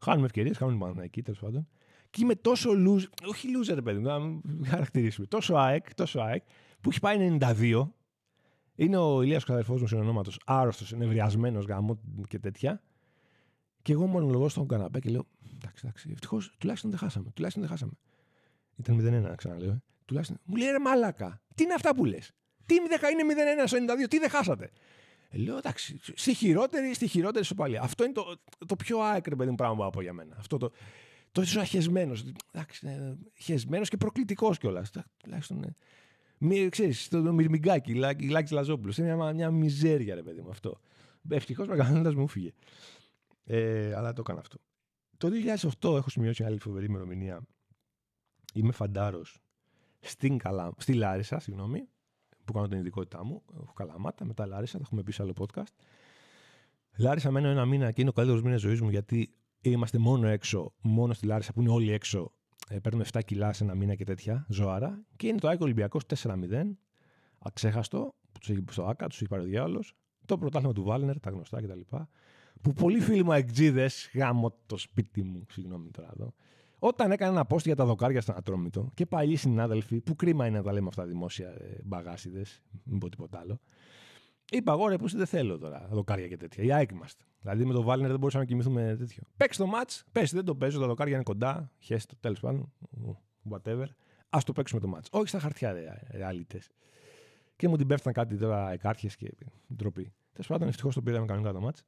Χάνουμε 0.00 0.26
ευκαιρίες, 0.26 0.56
χάνουμε 0.56 0.78
πάνω 0.78 1.02
εκεί 1.02 1.22
τέλος 1.22 1.40
πάντων. 1.40 1.68
Και 2.14 2.22
είμαι 2.22 2.34
τόσο 2.34 2.70
loser, 2.70 3.26
όχι 3.26 3.48
loser, 3.56 3.78
παιδί 3.84 3.98
μου, 3.98 4.40
να 4.44 4.66
χαρακτηρίσουμε. 4.66 5.26
Τόσο 5.26 5.54
ΑΕΚ, 5.54 5.94
τόσο 5.94 6.20
ΑΕΚ, 6.20 6.42
που 6.80 6.90
έχει 6.90 7.00
πάει 7.00 7.38
92. 7.40 7.88
Είναι 8.74 8.96
ο 8.96 9.22
Ηλίας 9.22 9.44
Καδερφό 9.44 9.78
μου 9.78 9.86
συνονόματος, 9.86 10.40
άρρωστος, 10.44 10.92
νευριασμένο 10.92 11.60
γάμο 11.60 12.00
και 12.28 12.38
τέτοια. 12.38 12.82
Και 13.82 13.92
εγώ 13.92 14.06
μόνο 14.06 14.28
λόγω 14.28 14.48
στον 14.48 14.68
καναπέ 14.68 14.98
και 14.98 15.10
λέω: 15.10 15.26
Εντάξει, 15.54 15.86
εντάξει, 15.86 16.10
ευτυχώς 16.12 16.54
τουλάχιστον 16.58 16.90
δεν 16.90 16.98
χάσαμε. 16.98 17.30
Τουλάχιστον 17.34 17.62
δεν 17.62 17.72
χάσαμε. 17.72 17.92
Ήταν 18.76 19.26
0-1, 19.32 19.34
ξαναλέω. 19.36 19.70
Ε. 19.70 19.82
Τουλάχιστον. 20.04 20.38
Μου 20.44 20.56
λέει 20.56 20.70
ρε 20.70 20.78
Μαλάκα, 20.78 21.42
τι 21.54 21.62
είναι 21.62 21.74
αυτά 21.74 21.94
που 21.94 22.04
λες; 22.04 22.32
Τι 22.66 22.74
είναι 22.74 22.86
0-1 23.62 23.66
στο 23.66 23.78
92, 24.04 24.08
τι 24.08 24.18
δεν 24.18 24.30
χάσατε; 24.30 24.70
Ε, 25.30 25.38
λέω 25.38 25.56
εντάξει, 25.56 26.00
στη 26.14 26.34
χειρότερη, 26.34 26.94
στη 26.94 27.06
χειρότερη 27.06 27.44
σοπαλία. 27.44 27.82
Αυτό 27.82 28.04
είναι 28.04 28.12
το, 28.12 28.36
το 28.66 28.76
πιο 28.76 28.98
άκρη 28.98 29.36
παιδί 29.36 29.50
μου 29.50 29.56
πράγμα 29.56 29.76
που 29.76 29.84
από 29.84 30.02
για 30.02 30.12
μένα. 30.12 30.36
Αυτό 30.38 30.56
το, 30.56 30.70
το 31.34 31.42
ίσω 31.42 31.60
αχεσμένος. 31.60 32.24
Εντάξει, 32.50 32.86
ναι, 32.86 33.16
χεσμένος 33.34 33.88
και 33.88 33.96
προκλητικός 33.96 34.58
κιόλας. 34.58 34.90
Τουλάχιστον. 35.16 35.58
Ναι. 35.58 35.68
Μη, 36.38 36.68
ξέρεις, 36.68 37.08
το, 37.08 37.22
το 37.22 37.32
μυρμηγκάκι, 37.32 37.94
Λάκη 37.94 38.52
Λαζόπουλος. 38.52 38.98
Είναι 38.98 39.14
μια, 39.14 39.32
μια 39.32 39.50
μιζέρια, 39.50 40.14
ρε 40.14 40.22
παιδί 40.22 40.40
μου 40.40 40.50
αυτό. 40.50 40.80
Ευτυχώς 41.28 41.68
μεγαλώνοντας 41.68 42.14
μου 42.14 42.28
φύγε. 42.28 42.52
Ε, 43.44 43.94
αλλά 43.94 44.12
το 44.12 44.20
έκανα 44.20 44.40
αυτό. 44.40 44.58
Το 45.16 45.28
2008 45.80 45.96
έχω 45.96 46.10
σημειώσει 46.10 46.42
μια 46.42 46.50
άλλη 46.50 46.60
φοβερή 46.60 46.86
ημερομηνία. 46.86 47.42
Είμαι 48.54 48.72
φαντάρος 48.72 49.38
στην 50.00 50.38
Καλά, 50.38 50.72
στη 50.76 50.92
Λάρισα, 50.92 51.38
συγγνώμη, 51.38 51.88
που 52.44 52.52
κάνω 52.52 52.68
την 52.68 52.78
ειδικότητά 52.78 53.24
μου. 53.24 53.42
Έχω 53.62 53.72
καλαμάτα, 53.72 54.24
μετά 54.24 54.46
Λάρισα, 54.46 54.78
θα 54.78 54.84
έχουμε 54.84 55.02
πει 55.02 55.12
σε 55.12 55.22
άλλο 55.22 55.32
podcast. 55.38 55.74
Λάρισα 56.96 57.30
μένω 57.30 57.48
ένα 57.48 57.64
μήνα 57.64 57.90
και 57.90 58.00
είναι 58.00 58.10
ο 58.10 58.12
καλύτερος 58.12 58.42
μήνας 58.42 58.60
ζωής 58.60 58.80
μου 58.80 58.90
γιατί 58.90 59.34
είμαστε 59.70 59.98
μόνο 59.98 60.26
έξω, 60.26 60.72
μόνο 60.80 61.12
στη 61.12 61.26
Λάρισα 61.26 61.52
που 61.52 61.60
είναι 61.60 61.70
όλοι 61.70 61.92
έξω. 61.92 62.32
Ε, 62.68 62.78
παίρνουμε 62.78 63.04
7 63.12 63.20
κιλά 63.24 63.52
σε 63.52 63.64
ένα 63.64 63.74
μήνα 63.74 63.94
και 63.94 64.04
τέτοια 64.04 64.46
ζωάρα. 64.48 65.04
Και 65.16 65.26
είναι 65.26 65.38
το 65.38 65.48
Άικο 65.48 65.64
Ολυμπιακός 65.64 66.02
4-0. 66.22 66.32
Αξέχαστο, 67.38 68.14
που 68.32 68.38
τους 68.38 68.50
έχει 68.50 68.64
στο 68.70 68.84
ΑΚΑ, 68.84 69.06
τους 69.06 69.20
έχει 69.20 69.28
πάρει 69.28 69.42
ο 69.42 69.46
διάολος. 69.46 69.94
Το 70.26 70.38
πρωτάθλημα 70.38 70.72
του 70.72 70.82
Βάλνερ, 70.82 71.20
τα 71.20 71.30
γνωστά 71.30 71.62
κτλ. 71.62 71.80
Που 72.62 72.72
πολλοί 72.72 73.00
φίλοι 73.00 73.24
μου 73.24 73.32
εκτζίδε, 73.32 73.90
γάμω 74.14 74.54
το 74.66 74.76
σπίτι 74.76 75.22
μου, 75.22 75.46
συγγνώμη 75.50 75.90
τώρα 75.90 76.10
εδώ. 76.14 76.34
Όταν 76.78 77.10
έκανε 77.12 77.30
ένα 77.30 77.46
post 77.48 77.64
για 77.64 77.76
τα 77.76 77.84
δοκάρια 77.84 78.20
στον 78.20 78.36
Ατρόμητο 78.36 78.90
και 78.94 79.06
παλιοί 79.06 79.36
συνάδελφοι, 79.36 80.00
που 80.00 80.16
κρίμα 80.16 80.46
είναι 80.46 80.56
να 80.56 80.62
τα 80.62 80.72
λέμε 80.72 80.88
αυτά 80.88 81.04
δημόσια 81.04 81.48
ε, 81.48 81.78
μπαγάσιδες, 81.84 82.62
μην 82.84 82.98
πω 82.98 83.08
τίποτα 83.08 83.38
άλλο, 83.38 83.60
είπα 84.50 84.72
εγώ 84.72 84.88
ρε, 84.88 84.96
που 84.96 85.08
δεν 85.08 85.26
θέλω 85.26 85.58
τώρα 85.58 85.88
δοκάρια 85.90 86.28
και 86.28 86.36
τέτοια. 86.36 86.64
Οι 86.64 86.72
ΑΕΚ 86.72 86.90
είμαστε. 86.90 87.24
Δηλαδή 87.40 87.64
με 87.64 87.72
το 87.72 87.82
Βάλνερ 87.82 88.10
δεν 88.10 88.18
μπορούσαμε 88.18 88.44
να 88.44 88.48
κοιμηθούμε 88.48 88.96
τέτοιο. 88.98 89.22
Παίξει 89.36 89.58
το 89.58 89.66
match, 89.74 90.00
πες 90.12 90.32
δεν 90.32 90.44
το 90.44 90.54
παίζω, 90.54 90.80
τα 90.80 90.86
δοκάρια 90.86 91.14
είναι 91.14 91.22
κοντά, 91.22 91.70
χέστο, 91.78 92.16
τέλος 92.20 92.40
πάντων, 92.40 92.72
whatever. 93.50 93.86
Α 94.28 94.38
το 94.44 94.52
παίξουμε 94.52 94.80
το 94.80 94.92
match. 94.96 95.06
Όχι 95.10 95.28
στα 95.28 95.38
χαρτιά, 95.38 95.74
ρεαλίτες. 96.10 96.70
Και 97.56 97.68
μου 97.68 97.76
την 97.76 97.86
πέφτουν 97.86 98.12
κάτι 98.12 98.36
τώρα 98.36 98.72
εκάρχε 98.72 99.08
και 99.18 99.34
ντροπή. 99.74 100.12
Τέλος 100.32 100.46
πάντων, 100.46 100.68
ευτυχώς 100.68 100.94
το 100.94 101.02
πήραμε 101.02 101.26
κανονικά 101.26 101.52
το 101.52 101.68
match. 101.68 101.80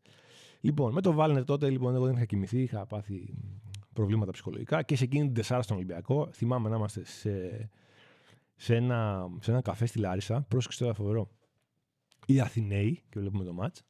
Λοιπόν, 0.60 0.92
με 0.92 1.00
το 1.00 1.12
Βάλνερ 1.12 1.44
τότε 1.44 1.70
λοιπόν, 1.70 1.94
εγώ 1.94 2.04
δεν 2.04 2.14
είχα 2.14 2.24
κοιμηθεί, 2.24 2.62
είχα 2.62 2.86
πάθει 2.86 3.34
προβλήματα 3.92 4.30
ψυχολογικά 4.30 4.82
και 4.82 4.96
σε 4.96 5.04
εκείνη 5.04 5.24
την 5.24 5.34
Τεσσάρα 5.34 5.62
στον 5.62 5.76
Ολυμπιακό 5.76 6.28
θυμάμαι 6.32 6.68
να 6.68 6.76
είμαστε 6.76 7.04
σε, 7.04 7.68
σε, 8.56 8.76
ένα, 8.76 9.28
σε 9.40 9.50
ένα 9.50 9.60
καφέ 9.60 9.86
στη 9.86 9.98
Λάρισα. 9.98 10.44
Πρόσεξε 10.48 10.82
τώρα 10.82 10.94
φοβερό. 10.94 11.30
Οι 12.26 12.40
Αθηναίοι, 12.40 13.02
και 13.08 13.20
βλέπουμε 13.20 13.44
το 13.44 13.52
μάτς, 13.52 13.82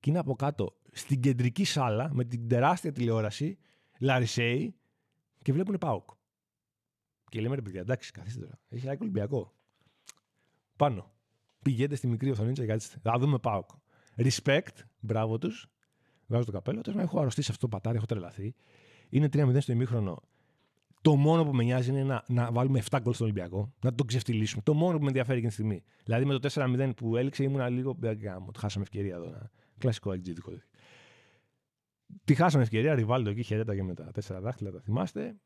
και 0.00 0.10
είναι 0.10 0.18
από 0.18 0.34
κάτω 0.34 0.76
στην 0.92 1.20
κεντρική 1.20 1.64
σάλα 1.64 2.14
με 2.14 2.24
την 2.24 2.48
τεράστια 2.48 2.92
τηλεόραση, 2.92 3.58
Λαρισαίοι, 3.98 4.74
και 5.42 5.52
βλέπουν 5.52 5.78
ΠΑΟΚ. 5.78 6.10
Και 7.28 7.40
λέμε 7.40 7.54
ρε 7.54 7.62
παιδιά, 7.62 7.80
εντάξει, 7.80 8.12
καθίστε 8.12 8.40
τώρα. 8.40 8.60
Έχει 8.68 8.86
ένα 8.86 8.96
Ολυμπιακό. 9.00 9.54
Πάνω. 10.76 11.12
Πηγαίνετε 11.62 11.94
στη 11.94 12.06
μικρή 12.06 12.30
οθονή 12.30 12.52
και 12.52 12.66
κάτσετε. 12.66 12.98
Θα 13.02 13.18
δούμε 13.18 13.38
ΠΑΟΚ. 13.38 13.70
Respect, 14.16 14.84
μπράβο 15.00 15.38
τους. 15.38 15.66
Βγάζω 16.26 16.44
το 16.44 16.52
καπέλο. 16.52 16.80
Τώρα 16.80 17.00
έχω 17.00 17.20
αρρωστήσει 17.20 17.50
αυτό 17.50 17.68
το 17.68 17.76
πατάρι, 17.76 17.96
έχω 17.96 18.06
τρελαθεί. 18.06 18.54
Είναι 19.08 19.28
3-0 19.32 19.60
στο 19.60 19.72
ημίχρονο. 19.72 20.22
Το 21.02 21.16
μόνο 21.16 21.44
που 21.44 21.54
με 21.54 21.62
νοιάζει 21.62 21.90
είναι 21.90 22.04
να, 22.04 22.24
να 22.28 22.52
βάλουμε 22.52 22.82
7 22.90 22.98
γκολ 23.02 23.14
στον 23.14 23.26
Ολυμπιακό, 23.26 23.72
να 23.82 23.94
τον 23.94 24.06
ξεφτυλίσουμε. 24.06 24.62
Το 24.62 24.74
μόνο 24.74 24.96
που 24.96 25.02
με 25.02 25.08
ενδιαφέρει 25.08 25.36
εκείνη 25.36 25.48
τη 25.48 25.54
στιγμή. 25.54 25.82
Δηλαδή 26.04 26.24
με 26.24 26.38
το 26.38 26.48
4-0 26.52 26.92
που 26.96 27.16
έληξε 27.16 27.42
ήμουν 27.42 27.72
λίγο. 27.72 27.98
Γάμο, 28.22 28.50
χάσαμε 28.58 28.84
ευκαιρία 28.84 29.14
εδώ. 29.14 29.28
Να... 29.30 29.50
Κλασικό 29.78 30.12
εξήτικο. 30.12 30.52
Τη 32.24 32.34
χάσαμε 32.34 32.62
ευκαιρία, 32.62 32.94
Ριβάλτο 32.94 33.30
εκεί 33.30 33.42
χαιρέταγε 33.42 33.82
με 33.82 33.94
τα 33.94 34.10
τέσσερα 34.10 34.40
δάχτυλα, 34.40 34.70
τα 34.70 34.80
θυμάστε. 34.80 35.36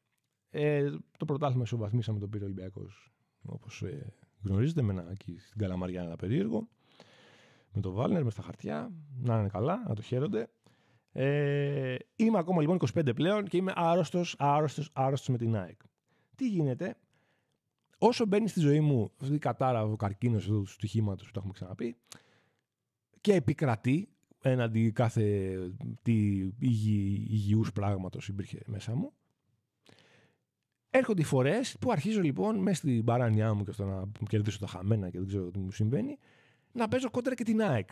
Ε, 0.51 0.91
το 1.19 1.25
πρωτάθλημα 1.25 1.63
ισοβαθμίσαμε 1.63 2.19
τον 2.19 2.31
πήρε 2.31 2.45
Ολυμπιακός. 2.45 3.13
Όπως 3.43 3.83
ε, 3.83 4.13
γνωρίζετε, 4.43 4.83
με 4.83 4.93
ένα 4.93 5.11
εκεί 5.11 5.39
στην 5.39 5.61
Καλαμαριά 5.61 6.03
ένα 6.03 6.17
περίεργο. 6.17 6.69
Με 7.73 7.81
τον 7.81 7.93
Βάλνερ, 7.93 8.25
μες 8.25 8.33
στα 8.33 8.43
χαρτιά. 8.43 8.93
Να 9.23 9.39
είναι 9.39 9.49
καλά, 9.49 9.85
να 9.89 9.95
το 9.95 10.03
χαίρονται. 10.03 10.49
Ε, 11.17 11.97
είμαι 12.17 12.39
ακόμα 12.39 12.61
λοιπόν 12.61 12.79
25 12.95 13.15
πλέον 13.15 13.45
και 13.45 13.57
είμαι 13.57 13.73
άρρωστος, 13.75 14.35
άρρωστος, 14.39 14.91
άρρωστος 14.93 15.29
με 15.29 15.39
την 15.39 15.57
ΑΕΚ. 15.57 15.81
Τι 16.35 16.49
γίνεται, 16.49 16.97
όσο 17.99 18.27
μπαίνει 18.27 18.49
στη 18.49 18.61
ζωή 18.61 18.81
μου 18.81 19.13
αυτή 19.21 19.35
η 19.35 19.39
κατάρα, 19.39 19.83
ο 19.85 19.97
καρκίνος 19.97 20.45
του 20.45 20.67
στοιχήματος 20.67 21.27
που 21.27 21.33
το 21.33 21.39
έχουμε 21.39 21.53
ξαναπεί, 21.53 21.97
και 23.21 23.35
επικρατεί 23.35 24.09
έναντι 24.41 24.93
κάθε 24.93 25.57
τι 26.03 26.13
υγι, 26.59 27.27
υγιούς 27.31 27.73
πράγματος 27.73 28.29
υπήρχε 28.29 28.61
μέσα 28.67 28.95
μου. 28.95 29.13
Έρχονται 30.91 31.21
οι 31.21 31.25
φορές 31.25 31.77
που 31.81 31.91
αρχίζω 31.91 32.21
λοιπόν 32.21 32.59
μέσα 32.59 32.77
στην 32.77 33.05
παράνοιά 33.05 33.55
μου 33.55 33.65
και 33.65 33.73
στο 33.73 33.85
να 33.85 34.05
κερδίσω 34.29 34.59
τα 34.59 34.67
χαμένα 34.67 35.11
και 35.11 35.19
δεν 35.19 35.27
ξέρω 35.27 35.51
τι 35.51 35.59
μου 35.59 35.71
συμβαίνει, 35.71 36.19
να 36.73 36.89
παίζω 36.89 37.11
κόντρα 37.11 37.35
και 37.35 37.45
την 37.45 37.63
ΑΕΚ. 37.63 37.91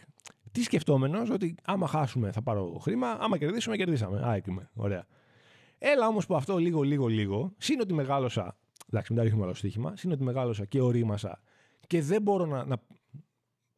Τι 0.52 0.62
σκεφτόμενος, 0.62 1.30
ότι 1.30 1.54
άμα 1.64 1.87
χάσουμε 1.87 2.32
θα 2.32 2.42
πάρω 2.42 2.78
χρήμα, 2.80 3.11
άμα 3.11 3.38
κερδίσουμε, 3.38 3.76
κερδίσαμε. 3.76 4.21
ΑΕΚ 4.25 4.47
είμαι. 4.47 4.71
Ωραία. 4.75 5.06
Έλα 5.78 6.06
όμως 6.06 6.26
που 6.26 6.37
αυτό 6.37 6.56
λίγο, 6.56 6.82
λίγο, 6.82 7.06
λίγο, 7.06 7.52
σύν 7.56 7.80
ότι 7.80 7.94
μεγάλωσα. 7.94 8.56
Εντάξει, 8.90 9.12
μετά 9.12 9.25
ρίχνουμε 9.25 9.44
άλλο 9.44 9.54
στοίχημα. 9.54 9.97
Σύν 9.97 10.12
ότι 10.12 10.23
μεγάλωσα 10.23 10.64
και 10.64 10.80
ορίμασα 10.80 11.40
και 11.87 12.02
δεν 12.02 12.23
μπορώ 12.23 12.47
να, 12.47 12.65
να, 12.65 12.76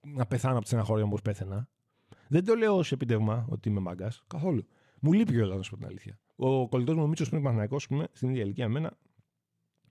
να 0.01 0.27
πεθάνω 0.27 0.53
από 0.55 0.63
τη 0.63 0.69
στεναχώρια 0.69 1.05
όπως 1.05 1.23
πέθαινα. 1.23 1.69
Δεν 2.29 2.45
το 2.45 2.55
λέω 2.55 2.77
ως 2.77 2.93
επιτεύγμα 2.93 3.47
ότι 3.49 3.69
είμαι 3.69 3.81
μάγκας. 3.81 4.23
Καθόλου. 4.27 4.67
Μου 5.01 5.13
λείπει 5.13 5.41
όλα, 5.41 5.57
να 5.57 5.63
σου 5.63 5.71
πω 5.71 5.77
την 5.77 5.87
αλήθεια. 5.87 6.19
Ο 6.37 6.69
κολλητός 6.69 6.97
μου 6.97 7.09
Μίτσος 7.09 7.29
πριν 7.29 7.43
Παναγιακό, 7.43 7.79
στην 8.13 8.29
ίδια 8.29 8.43
ηλικία 8.43 8.65
εμένα, 8.65 8.99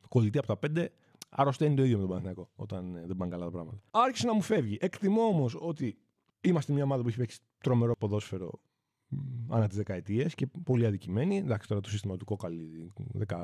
κολλητή 0.09 0.37
από 0.37 0.47
τα 0.47 0.57
πέντε, 0.57 0.91
αρρωσταίνει 1.29 1.75
το 1.75 1.83
ίδιο 1.83 1.95
με 1.95 2.01
τον 2.01 2.09
Παναγιακό 2.11 2.49
όταν 2.55 2.95
ε, 2.95 3.03
δεν 3.05 3.17
πάνε 3.17 3.31
καλά 3.31 3.45
τα 3.45 3.51
πράγματα. 3.51 3.81
Άρχισε 3.91 4.27
να 4.27 4.33
μου 4.33 4.41
φεύγει. 4.41 4.77
Εκτιμώ 4.81 5.21
όμως 5.21 5.57
ότι 5.59 5.97
είμαστε 6.43 6.73
μια 6.73 6.83
ομάδα 6.83 7.01
που 7.01 7.07
έχει 7.07 7.17
παίξει 7.17 7.39
τρομερό 7.57 7.95
ποδόσφαιρο 7.95 8.59
ανά 9.49 9.67
τις 9.67 9.77
δεκαετίες 9.77 10.35
και 10.35 10.47
πολύ 10.63 10.85
αδικημένοι. 10.85 11.37
Εντάξει, 11.37 11.67
τώρα 11.67 11.81
το 11.81 11.89
σύστημα 11.89 12.17
του 12.17 12.25
κόκαλη, 12.25 12.91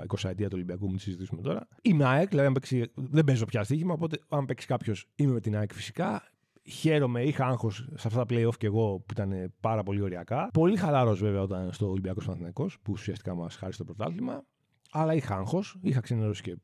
20 0.07 0.29
ετία 0.29 0.47
του 0.47 0.53
Ολυμπιακού, 0.55 0.85
μην 0.88 0.95
τη 0.95 1.01
συζητήσουμε 1.01 1.41
τώρα. 1.41 1.67
Είμαι 1.81 2.05
ΑΕΚ, 2.05 2.29
δηλαδή 2.29 2.47
αν 2.47 2.53
παίξει, 2.53 2.91
δεν 2.95 3.23
παίζω 3.23 3.45
πια 3.45 3.63
στοίχημα, 3.63 3.93
οπότε 3.93 4.19
αν 4.29 4.45
παίξει 4.45 4.67
κάποιος, 4.67 5.07
είμαι 5.15 5.33
με 5.33 5.39
την 5.39 5.57
ΑΕΚ 5.57 5.73
φυσικά. 5.73 6.23
Χαίρομαι, 6.63 7.23
είχα 7.23 7.45
άγχος 7.45 7.89
σε 7.95 8.07
αυτά 8.07 8.25
τα 8.25 8.35
playoff 8.35 8.57
και 8.57 8.65
εγώ 8.65 8.99
που 8.99 9.12
ήταν 9.12 9.53
πάρα 9.59 9.83
πολύ 9.83 10.01
ωριακά. 10.01 10.49
Πολύ 10.53 10.77
χαλαρός 10.77 11.19
βέβαια 11.19 11.41
όταν 11.41 11.73
στο 11.73 11.89
Ολυμπιακός 11.89 12.25
Παναθυναϊκό 12.25 12.69
που 12.81 12.91
ουσιαστικά 12.91 13.35
μας 13.35 13.55
χάρισε 13.55 13.77
το 13.77 13.93
πρωτάθλημα. 13.93 14.45
Αλλά 14.91 15.13
είχα 15.13 15.35
άγχος, 15.35 15.77
είχα 15.81 15.99
ξενερώσει 15.99 16.41
και 16.41 16.57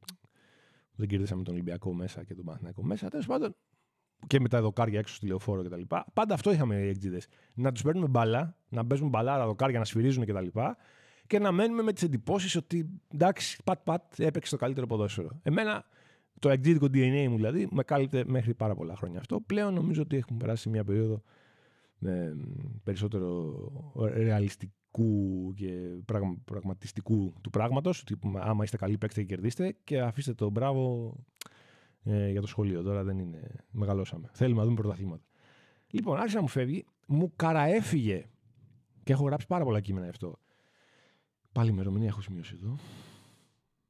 δεν 0.95 1.07
κερδίσαμε 1.07 1.43
τον 1.43 1.53
Ολυμπιακό 1.53 1.93
μέσα 1.93 2.23
και 2.23 2.35
τον 2.35 2.45
Παναθηναϊκό 2.45 2.83
μέσα. 2.83 3.09
Τέλος 3.09 3.25
πάντων, 3.25 3.55
και 4.28 4.39
με 4.39 4.49
τα 4.49 4.62
δοκάρια 4.62 4.99
έξω 4.99 5.15
στη 5.15 5.28
λεωφόρο 5.28 5.63
κτλ. 5.63 5.82
Πάντα 6.13 6.34
αυτό 6.34 6.51
είχαμε 6.51 6.75
οι 6.75 6.88
εκτζίδε. 6.88 7.21
Να 7.54 7.71
τους 7.71 7.82
παίρνουμε 7.82 8.08
μπαλά, 8.08 8.58
να 8.69 8.86
παίζουν 8.86 9.10
μπαλάρα 9.10 9.45
δοκάρια, 9.45 9.80
να 9.80 9.86
σφυρίζουν 9.86 10.25
κτλ. 10.25 10.45
Και, 10.45 10.60
και 11.28 11.39
να 11.39 11.51
μένουμε 11.51 11.82
με 11.82 11.93
τις 11.93 12.04
εντυπώσεις 12.04 12.56
ότι 12.56 12.89
εντάξει, 13.13 13.62
πατ-πατ 13.63 14.19
έπαιξε 14.19 14.51
το 14.51 14.58
καλύτερο 14.58 14.88
ποδόσφαιρο. 14.88 15.30
Εμένα 15.43 15.86
το 16.39 16.49
εκτζίδικο 16.49 16.86
DNA 16.86 17.28
μου 17.30 17.36
δηλαδή 17.36 17.67
με 17.71 17.84
κάλυπτε 17.84 18.23
μέχρι 18.28 18.54
πάρα 18.54 18.75
πολλά 18.75 18.95
χρόνια 18.95 19.19
αυτό. 19.19 19.41
Πλέον 19.41 19.73
νομίζω 19.73 20.01
ότι 20.01 20.17
έχουμε 20.17 20.39
περάσει 20.39 20.69
μια 20.69 20.84
περίοδο 20.84 21.21
ε, 22.01 22.34
περισσότερο 22.84 23.54
ρεαλιστικού 24.13 25.54
και 25.56 25.69
πραγματιστικού 26.45 27.34
του 27.41 27.49
πράγματος. 27.49 28.01
Ότι 28.01 28.19
άμα 28.36 28.63
είστε 28.63 28.78
καλοί, 28.78 28.97
παίξτε 28.97 29.21
και 29.21 29.28
κερδίστε 29.28 29.75
και 29.84 30.01
αφήστε 30.01 30.34
το 30.34 30.49
μπράβο 30.49 31.13
ε, 32.05 32.29
για 32.29 32.41
το 32.41 32.47
σχολείο. 32.47 32.83
Τώρα 32.83 33.03
δεν 33.03 33.19
είναι. 33.19 33.65
Μεγαλώσαμε. 33.71 34.29
Θέλουμε 34.33 34.59
να 34.59 34.65
δούμε 34.65 34.75
πρωταθλήματα. 34.75 35.23
Λοιπόν, 35.89 36.17
άρχισε 36.17 36.35
να 36.35 36.41
μου 36.41 36.47
φεύγει, 36.47 36.85
μου 37.07 37.33
καραέφυγε. 37.35 38.29
Και 39.03 39.13
έχω 39.13 39.25
γράψει 39.25 39.47
πάρα 39.47 39.63
πολλά 39.63 39.79
κείμενα 39.79 40.07
αυτό. 40.07 40.39
Πάλι 41.51 41.69
ημερομηνία 41.69 42.07
έχω 42.07 42.21
σημειώσει 42.21 42.57
εδώ. 42.61 42.77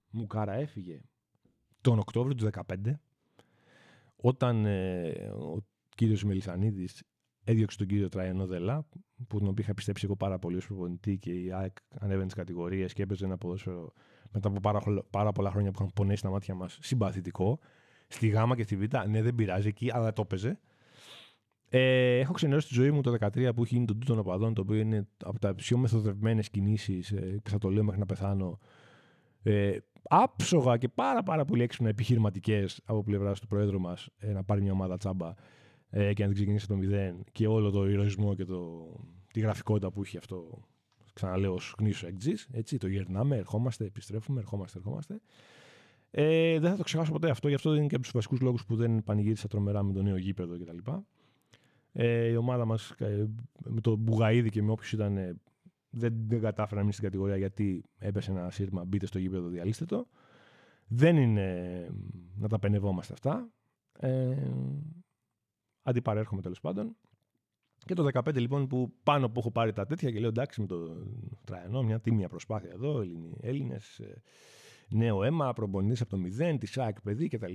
Μου 0.09 0.27
καραέφυγε 0.27 1.01
τον 1.81 1.99
Οκτώβριο 1.99 2.35
του 2.35 2.49
2015 2.85 2.93
όταν 4.15 4.65
ε, 4.65 5.09
ο 5.27 5.65
κύριος 5.95 6.23
Μελισανίδης 6.23 7.03
έδιωξε 7.43 7.77
τον 7.77 7.87
κύριο 7.87 8.09
Τραϊανό 8.09 8.45
Δελά, 8.45 8.85
που 9.27 9.39
τον 9.39 9.47
οποίο 9.47 9.63
είχα 9.63 9.73
πιστέψει 9.73 10.05
εγώ 10.05 10.15
πάρα 10.15 10.39
πολύ 10.39 10.55
ως 10.55 10.65
προπονητή 10.65 11.17
και 11.17 11.31
η 11.31 11.51
ΑΕΚ 11.51 11.77
ανέβαινε 11.99 12.25
τις 12.25 12.35
κατηγορίες 12.35 12.93
και 12.93 13.01
έπαιζε 13.01 13.25
ένα 13.25 13.37
ποδόσφαιρο 13.37 13.93
μετά 14.31 14.47
από 14.47 14.59
πάρα, 14.59 14.81
πάρα 15.09 15.31
πολλά 15.31 15.51
χρόνια 15.51 15.71
που 15.71 15.77
είχαν 15.79 15.93
πονέσει 15.93 16.21
τα 16.21 16.29
μάτια 16.29 16.55
μας 16.55 16.77
συμπαθητικό. 16.81 17.59
Στη 18.07 18.27
Γάμα 18.27 18.55
και 18.55 18.63
στη 18.63 18.75
Β, 18.75 18.83
ναι, 19.07 19.21
δεν 19.21 19.35
πειράζει 19.35 19.67
εκεί, 19.67 19.91
αλλά 19.93 20.13
το 20.13 20.21
έπαιζε. 20.21 20.59
Ε, 21.69 22.19
έχω 22.19 22.33
ξενερώσει 22.33 22.67
τη 22.67 22.73
ζωή 22.73 22.91
μου 22.91 23.01
το 23.01 23.15
2013 23.19 23.49
που 23.55 23.63
έχει 23.63 23.73
γίνει 23.73 23.85
τον 23.85 23.99
τούτον 23.99 24.19
οπαδών, 24.19 24.53
το 24.53 24.61
οποίο 24.61 24.75
είναι 24.75 25.07
από 25.23 25.39
τα 25.39 25.55
πιο 25.55 25.77
μεθοδευμένες 25.77 26.49
κινήσεις 26.49 27.11
ε, 27.11 27.39
και 27.43 27.49
θα 27.49 27.57
το 27.57 27.69
λέω 27.69 27.83
μέχρι 27.83 27.99
να 27.99 28.05
πεθάνω. 28.05 28.59
Ε, 29.43 29.77
άψογα 30.09 30.77
και 30.77 30.87
πάρα, 30.87 31.23
πάρα 31.23 31.45
πολύ 31.45 31.63
έξυπνα 31.63 31.89
επιχειρηματικές 31.89 32.81
από 32.85 33.03
πλευράς 33.03 33.39
του 33.39 33.47
Προέδρου 33.47 33.79
μας 33.79 34.09
ε, 34.17 34.31
να 34.31 34.43
πάρει 34.43 34.61
μια 34.61 34.71
ομάδα 34.71 34.97
τσάμπα 34.97 35.33
ε, 35.89 36.13
και 36.13 36.21
να 36.21 36.27
την 36.27 36.35
ξεκινήσει 36.35 36.65
από 36.69 36.73
το 36.73 36.79
μηδέν 36.79 37.23
και 37.31 37.47
όλο 37.47 37.71
το 37.71 37.89
ηρωισμό 37.89 38.35
και 38.35 38.45
το, 38.45 38.89
τη 39.33 39.39
γραφικότητα 39.39 39.91
που 39.91 40.01
έχει 40.01 40.17
αυτό. 40.17 40.61
Ξαναλέω 41.13 41.53
ως 41.53 41.75
γνήσιο 41.79 42.07
εκτζής. 42.07 42.49
Το 42.77 42.87
γερνάμε, 42.87 43.37
ερχόμαστε, 43.37 43.85
επιστρέφουμε, 43.85 44.39
ερχόμαστε, 44.39 44.77
ερχόμαστε. 44.77 45.21
Ε, 46.17 46.59
δεν 46.59 46.71
θα 46.71 46.77
το 46.77 46.83
ξεχάσω 46.83 47.11
ποτέ 47.11 47.29
αυτό, 47.29 47.47
γι' 47.47 47.53
αυτό 47.53 47.75
είναι 47.75 47.87
και 47.87 47.95
από 47.95 48.03
τους 48.03 48.13
βασικούς 48.13 48.39
λόγους 48.39 48.65
που 48.65 48.75
δεν 48.75 49.03
πανηγύρισα 49.03 49.47
τρομερά 49.47 49.83
με 49.83 49.93
το 49.93 50.01
νέο 50.01 50.17
γήπεδο 50.17 50.57
κτλ. 50.59 50.91
Ε, 51.91 52.27
η 52.27 52.35
ομάδα 52.35 52.65
μας 52.65 52.91
ε, 52.91 53.27
με 53.65 53.81
το 53.81 53.95
Μπουγαίδη 53.95 54.49
και 54.49 54.61
με 54.61 54.71
όποιους 54.71 54.91
ήταν 54.91 55.17
ε, 55.17 55.35
δεν, 55.89 56.13
δεν 56.27 56.41
κατάφερα 56.41 56.75
να 56.75 56.81
μείνει 56.81 56.91
στην 56.91 57.03
κατηγορία 57.05 57.37
γιατί 57.37 57.83
έπεσε 57.97 58.31
ένα 58.31 58.49
σύρμα. 58.49 58.83
Μπείτε 58.83 59.05
στο 59.05 59.19
γήπεδο, 59.19 59.47
διαλύστε 59.47 59.85
το. 59.85 60.07
Δεν 60.87 61.17
είναι 61.17 61.89
να 62.35 62.47
τα 62.47 62.59
πενευόμαστε 62.59 63.13
αυτά. 63.13 63.49
Ε, 63.99 64.51
αντιπαρέρχομαι 65.81 66.41
τέλος 66.41 66.59
πάντων. 66.59 66.95
Και 67.85 67.93
το 67.93 68.07
2015 68.13 68.35
λοιπόν 68.35 68.67
που 68.67 68.93
πάνω 69.03 69.29
που 69.29 69.39
έχω 69.39 69.51
πάρει 69.51 69.73
τα 69.73 69.85
τέτοια 69.85 70.11
και 70.11 70.19
λέω 70.19 70.29
εντάξει 70.29 70.61
με 70.61 70.67
το 70.67 71.03
Τραϊανό, 71.43 71.83
μια 71.83 71.99
τίμια 71.99 72.29
προσπάθεια 72.29 72.71
εδώ, 72.73 73.03
Έλληνες, 73.39 74.01
νέο 74.89 75.23
αίμα, 75.23 75.53
προπονητή 75.53 76.01
από 76.01 76.11
το 76.11 76.17
μηδέν, 76.17 76.59
τη 76.59 76.65
ΣΑΚ 76.65 77.01
παιδί 77.01 77.27
κτλ. 77.27 77.53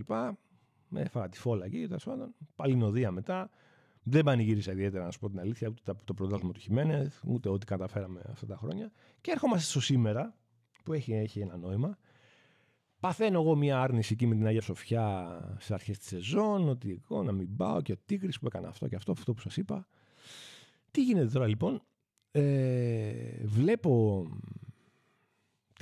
Με 0.89 1.01
έφαγα 1.01 1.29
τη 1.29 1.39
φόλα 1.39 1.65
εκεί, 1.65 1.87
τέλος 1.87 2.05
πάντων. 2.05 2.35
Παλινοδία 2.57 3.11
μετά. 3.11 3.51
Δεν 4.03 4.25
πανηγύρισα 4.25 4.73
ιδιαίτερα, 4.73 5.05
να 5.05 5.11
σου 5.11 5.19
πω 5.19 5.31
την 5.31 5.41
αλήθεια, 5.41 5.69
ούτε 5.69 5.93
το 6.05 6.15
πρωτάθλημα 6.15 6.53
του 6.53 6.61
Χιμένεθ, 6.61 7.21
ούτε 7.27 7.49
ό,τι 7.49 7.67
καταφέραμε 7.67 8.21
αυτά 8.31 8.47
τα 8.47 8.57
χρόνια. 8.57 8.93
Και 9.21 9.31
έρχομαστε 9.31 9.71
στο 9.71 9.81
σήμερα, 9.81 10.35
που 10.85 10.93
έχει, 10.93 11.13
έχει 11.13 11.41
ένα 11.41 11.57
νόημα. 11.57 11.99
Παθαίνω 13.01 13.41
εγώ 13.41 13.57
μια 13.57 13.81
άρνηση 13.81 14.13
εκεί 14.13 14.27
με 14.27 14.35
την 14.35 14.47
Αγία 14.47 14.61
Σοφιά 14.61 15.39
σε 15.61 15.75
αρχές 15.75 15.99
της 15.99 16.07
σεζόν, 16.07 16.69
ότι 16.69 17.01
εγώ 17.05 17.23
να 17.23 17.33
μην 17.33 17.57
πάω 17.57 17.81
και 17.83 17.93
ο 17.93 17.97
Τίγρης 18.05 18.39
που 18.39 18.47
έκανε 18.47 18.67
αυτό 18.67 18.89
και 18.89 18.97
αυτό, 18.97 19.13
αυτό 19.13 19.33
που 19.33 19.41
σας 19.41 19.57
είπα. 19.57 19.87
Τι 20.91 21.03
γίνεται 21.03 21.27
τώρα 21.33 21.47
λοιπόν, 21.47 21.83
ε, 22.31 23.45
βλέπω 23.45 24.27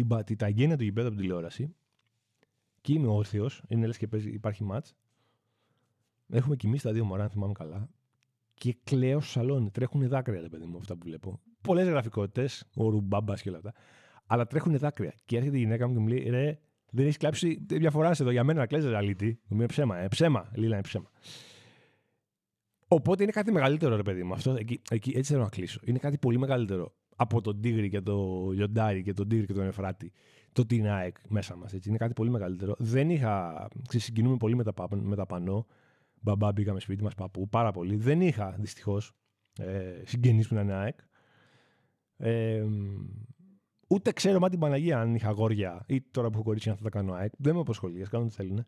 την, 0.07 0.25
την 0.25 0.37
ταγένεια 0.37 0.77
του 0.77 0.85
γηπέδου 0.85 1.07
από 1.07 1.17
την 1.17 1.25
τηλεόραση 1.25 1.75
και 2.81 2.93
είμαι 2.93 3.07
όρθιος, 3.07 3.63
είναι 3.69 3.87
λες 3.87 3.99
και 3.99 4.07
παίζει, 4.07 4.31
υπάρχει 4.31 4.65
ματ. 4.65 4.87
Έχουμε 6.29 6.57
κοιμήσει 6.57 6.83
τα 6.83 6.93
δύο 6.93 7.05
μωρά, 7.05 7.23
αν 7.23 7.31
θυμάμαι 7.31 7.53
καλά. 7.53 7.89
Και 8.55 8.77
κλαίω 8.85 9.21
στο 9.21 9.31
σαλόνι. 9.31 9.71
Τρέχουν 9.71 10.09
δάκρυα, 10.09 10.41
ρε 10.41 10.49
παιδί 10.49 10.65
μου, 10.65 10.77
αυτά 10.79 10.97
που 10.97 11.01
βλέπω. 11.05 11.41
Πολλές 11.61 11.89
γραφικότητες, 11.89 12.65
ο 12.75 12.89
ρουμπάμπας 12.89 13.43
και 13.43 13.49
όλα 13.49 13.59
αυτά. 13.59 13.73
Αλλά 14.27 14.47
τρέχουν 14.47 14.79
δάκρυα. 14.79 15.15
Και 15.25 15.37
έρχεται 15.37 15.57
η 15.57 15.61
γυναίκα 15.61 15.89
μου 15.89 15.95
και 15.95 16.01
μου 16.01 16.07
λέει: 16.07 16.29
Ρε, 16.29 16.59
δεν 16.91 17.05
έχεις 17.05 17.17
κλάψει 17.17 17.67
μια 17.71 17.91
φορά 17.91 18.11
εδώ 18.11 18.31
για 18.31 18.45
μένα 18.45 18.59
να 18.59 18.67
κλαίζει 18.67 18.95
αλήτη. 18.95 19.41
Μου 19.49 19.57
είναι 19.57 19.67
ψέμα, 19.67 19.99
ε, 19.99 20.09
ψέμα. 20.09 20.51
Λίλα 20.55 20.73
είναι 20.75 20.83
ψέμα. 20.83 21.11
Οπότε 22.89 23.23
είναι 23.23 23.33
κάτι 23.33 23.53
μεγαλύτερο, 23.53 23.97
ρε 23.97 24.03
παιδί 24.03 24.23
μου. 24.23 24.33
Αυτό, 24.33 24.55
εκεί, 24.59 24.81
εκεί, 24.91 25.13
έτσι 25.17 25.33
θέλω 25.33 25.43
να 25.45 25.49
κλείσω. 25.49 25.81
Είναι 25.85 25.99
κάτι 25.99 26.19
πολύ 26.19 26.39
μεγαλύτερο 26.39 26.95
από 27.21 27.41
τον 27.41 27.61
Τίγρη 27.61 27.89
και 27.89 28.01
τον 28.01 28.51
Λιοντάρι 28.51 29.03
και 29.03 29.13
τον 29.13 29.29
Τίγρη 29.29 29.47
και 29.47 29.53
τον 29.53 29.67
Εφράτη. 29.67 30.13
Το 30.53 30.67
Τινάεκ 30.67 31.17
μέσα 31.29 31.57
μας. 31.57 31.73
Είναι 31.73 31.97
κάτι 31.97 32.13
πολύ 32.13 32.31
μεγαλύτερο. 32.31 32.75
Δεν 32.79 33.11
είχα. 33.11 33.69
Συγκινούμε 33.89 34.37
πολύ 34.37 34.57
με 34.57 34.65
τα, 34.65 34.89
με 34.91 35.17
τα 35.17 35.27
πανό. 35.27 35.67
Μπαμπά, 36.21 36.53
μπήκαμε 36.53 36.81
σπίτι 36.81 37.03
μας, 37.03 37.15
παππού, 37.15 37.49
πάρα 37.49 37.73
πολύ. 37.73 37.97
Δεν 37.97 38.21
είχα 38.21 38.57
δυστυχώς 38.59 39.13
ε, 39.59 40.03
συγγενείς 40.05 40.49
που 40.49 40.55
είναι 40.55 40.73
ΑΕΚ. 40.73 40.99
Ε, 42.17 42.65
ούτε 43.89 44.13
ξέρω 44.13 44.39
μα 44.39 44.49
την 44.49 44.59
Παναγία 44.59 45.01
αν 45.01 45.15
είχα 45.15 45.29
αγόρια 45.29 45.85
ή 45.87 46.03
τώρα 46.11 46.29
που 46.29 46.35
έχω 46.35 46.43
κορίτσια 46.43 46.71
να 46.71 46.77
θα 46.77 46.83
τα 46.83 46.91
κάνω 46.91 47.13
ΑΕΚ. 47.13 47.33
Δεν 47.39 47.55
με 47.55 47.61
απασχολεί, 47.61 48.03
α 48.03 48.07
κάνουν 48.11 48.27
ό,τι 48.27 48.35
θέλουν. 48.35 48.67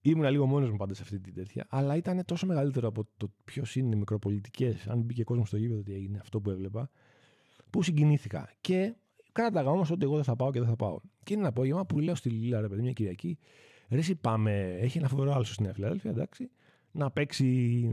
Ήμουν 0.00 0.30
λίγο 0.30 0.46
μόνος 0.46 0.70
μου 0.70 0.76
πάντα 0.76 0.94
σε 0.94 1.02
αυτή 1.02 1.20
την 1.20 1.34
τέτοια. 1.34 1.66
Αλλά 1.68 1.96
ήταν 1.96 2.24
τόσο 2.24 2.46
μεγαλύτερο 2.46 2.88
από 2.88 3.08
το 3.16 3.32
ποιος 3.44 3.76
είναι 3.76 3.94
οι 3.94 3.98
μικροπολιτικές. 3.98 4.88
Αν 4.88 5.00
μπήκε 5.00 5.24
κόσμος 5.24 5.48
στο 5.48 5.56
γήπεδο, 5.56 5.82
τι 5.82 5.94
έγινε 5.94 6.18
αυτό 6.18 6.40
που 6.40 6.50
έβλεπα. 6.50 6.90
Που 7.72 7.82
συγκινήθηκα. 7.82 8.50
Και 8.60 8.94
κράταγα 9.32 9.70
όμως 9.70 9.90
ότι 9.90 10.04
εγώ 10.04 10.14
δεν 10.14 10.24
θα 10.24 10.36
πάω 10.36 10.50
και 10.50 10.58
δεν 10.58 10.68
θα 10.68 10.76
πάω. 10.76 10.98
Και 11.24 11.32
είναι 11.32 11.40
ένα 11.40 11.48
απόγευμα 11.48 11.86
που 11.86 11.98
λέω 12.00 12.14
στη 12.14 12.30
Λίλα, 12.30 12.60
ρε 12.60 12.68
παιδί, 12.68 12.82
μια 12.82 12.92
Κυριακή. 12.92 13.38
Ρε, 13.88 14.00
πάμε. 14.20 14.76
Έχει 14.80 14.98
ένα 14.98 15.08
φοβερό 15.08 15.32
άλλο 15.32 15.44
στην 15.44 15.74
Φιλαδέλφια, 15.74 16.10
εντάξει. 16.10 16.50
Να 16.92 17.10
παίξει, 17.10 17.90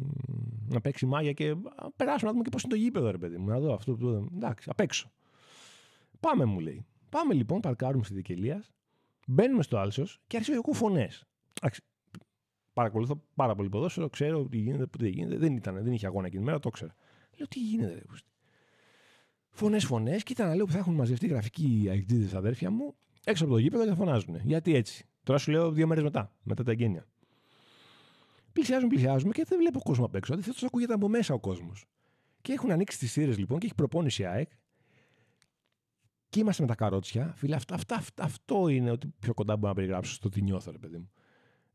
να 0.67 0.81
παίξει 0.81 1.05
μάγια 1.05 1.31
και 1.31 1.55
περάσουμε 1.95 2.25
να 2.25 2.31
δούμε 2.31 2.43
και 2.43 2.49
πώς 2.49 2.63
είναι 2.63 2.73
το 2.73 2.79
γήπεδο, 2.79 3.11
ρε 3.11 3.17
παιδί 3.17 3.37
μου. 3.37 3.47
Να 3.47 3.59
δω 3.59 3.73
αυτό. 3.73 3.95
Το, 3.97 4.27
εντάξει, 4.35 4.69
απ' 4.71 4.79
έξω. 4.79 5.11
Πάμε, 6.19 6.45
μου 6.45 6.59
λέει. 6.59 6.85
Πάμε 7.09 7.33
λοιπόν, 7.33 7.59
παρκάρουμε 7.59 8.03
στη 8.03 8.13
Δικελία, 8.13 8.63
μπαίνουμε 9.27 9.63
στο 9.63 9.77
άλσος 9.77 10.21
και 10.27 10.37
αρχίζω 10.37 10.57
εγώ 10.57 10.73
φωνές. 10.73 11.25
Παρακολουθώ 12.73 13.21
πάρα 13.35 13.55
πολύ 13.55 13.69
ποδόσφαιρο, 13.69 14.09
ξέρω 14.09 14.47
τι 14.47 14.57
γίνεται, 14.57 14.87
τι 14.87 14.97
δεν 14.97 15.11
γίνεται. 15.11 15.37
Δεν, 15.37 15.55
ήταν, 15.55 15.83
δεν 15.83 15.93
είχε 15.93 16.05
αγώνα 16.05 16.25
εκείνη 16.25 16.41
την 16.41 16.51
μέρα, 16.51 16.59
το 16.59 16.69
ξέρω. 16.69 16.91
Λέω 17.37 17.47
τι 17.47 17.59
γίνεται, 17.59 17.93
ρε 17.93 18.01
Φωνές, 19.59 19.85
φωνές, 19.85 20.23
και 20.23 20.31
ήταν 20.31 20.55
λέω 20.55 20.65
που 20.65 20.71
θα 20.71 20.77
έχουν 20.77 20.93
μαζευτεί 20.93 21.27
γραφικοί 21.27 21.87
αεκτήδε 21.89 22.37
αδέρφια 22.37 22.71
μου 22.71 22.95
έξω 23.23 23.43
από 23.43 23.53
το 23.53 23.59
γήπεδο 23.59 23.83
και 23.83 23.89
θα 23.89 23.95
φωνάζουν. 23.95 24.35
Γιατί 24.43 24.75
έτσι. 24.75 25.05
Τώρα 25.23 25.39
σου 25.39 25.51
λέω 25.51 25.71
δύο 25.71 25.87
μέρες 25.87 26.03
μετά, 26.03 26.33
μετά 26.43 26.63
τα 26.63 26.71
εγγένεια. 26.71 27.07
Πλησιάζουν, 28.53 28.89
πλησιάζουμε 28.89 29.31
και 29.31 29.43
δεν 29.47 29.57
βλέπω 29.57 29.79
κόσμο 29.79 30.05
απ' 30.05 30.15
έξω. 30.15 30.33
Αντιθέτως, 30.33 30.63
ακούγεται 30.63 30.93
από 30.93 31.07
μέσα 31.07 31.33
ο 31.33 31.39
κόσμος. 31.39 31.85
Και 32.41 32.53
έχουν 32.53 32.71
ανοίξει 32.71 32.97
τις 32.99 33.11
θύρες 33.11 33.37
λοιπόν 33.37 33.59
και 33.59 33.65
έχει 33.65 33.75
προπόνηση 33.75 34.25
ΑΕΚ. 34.25 34.49
Και 36.29 36.39
είμαστε 36.39 36.61
με 36.61 36.67
τα 36.67 36.75
καρότσια. 36.75 37.33
Φίλε, 37.35 37.55
αυτό, 37.55 37.75
αυτό, 37.75 37.95
αυτό 38.17 38.67
είναι 38.67 38.91
ότι 38.91 39.13
πιο 39.19 39.33
κοντά 39.33 39.55
μπορώ 39.55 39.67
να 39.67 39.75
περιγράψω 39.75 40.13
στο 40.13 40.29
τι 40.29 40.41
νιώθω, 40.41 40.71
ρε 40.71 40.77
παιδί 40.77 40.97
μου. 40.97 41.11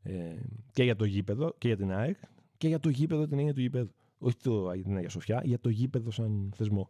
Ε, 0.01 0.35
και 0.71 0.83
για 0.83 0.95
το 0.95 1.05
γήπεδο 1.05 1.55
και 1.57 1.67
για 1.67 1.77
την 1.77 1.91
ΑΕΚ 1.91 2.17
και 2.57 2.67
για 2.67 2.79
το 2.79 2.89
γήπεδο 2.89 3.27
την 3.27 3.37
έννοια 3.37 3.53
του 3.53 3.61
γήπεδου. 3.61 3.91
Όχι 4.17 4.35
το, 4.35 4.73
για 4.73 4.83
την 4.83 4.95
Αγία 4.95 5.09
Σοφιά, 5.09 5.41
για 5.43 5.59
το 5.59 5.69
γήπεδο 5.69 6.11
σαν 6.11 6.51
θεσμό. 6.55 6.89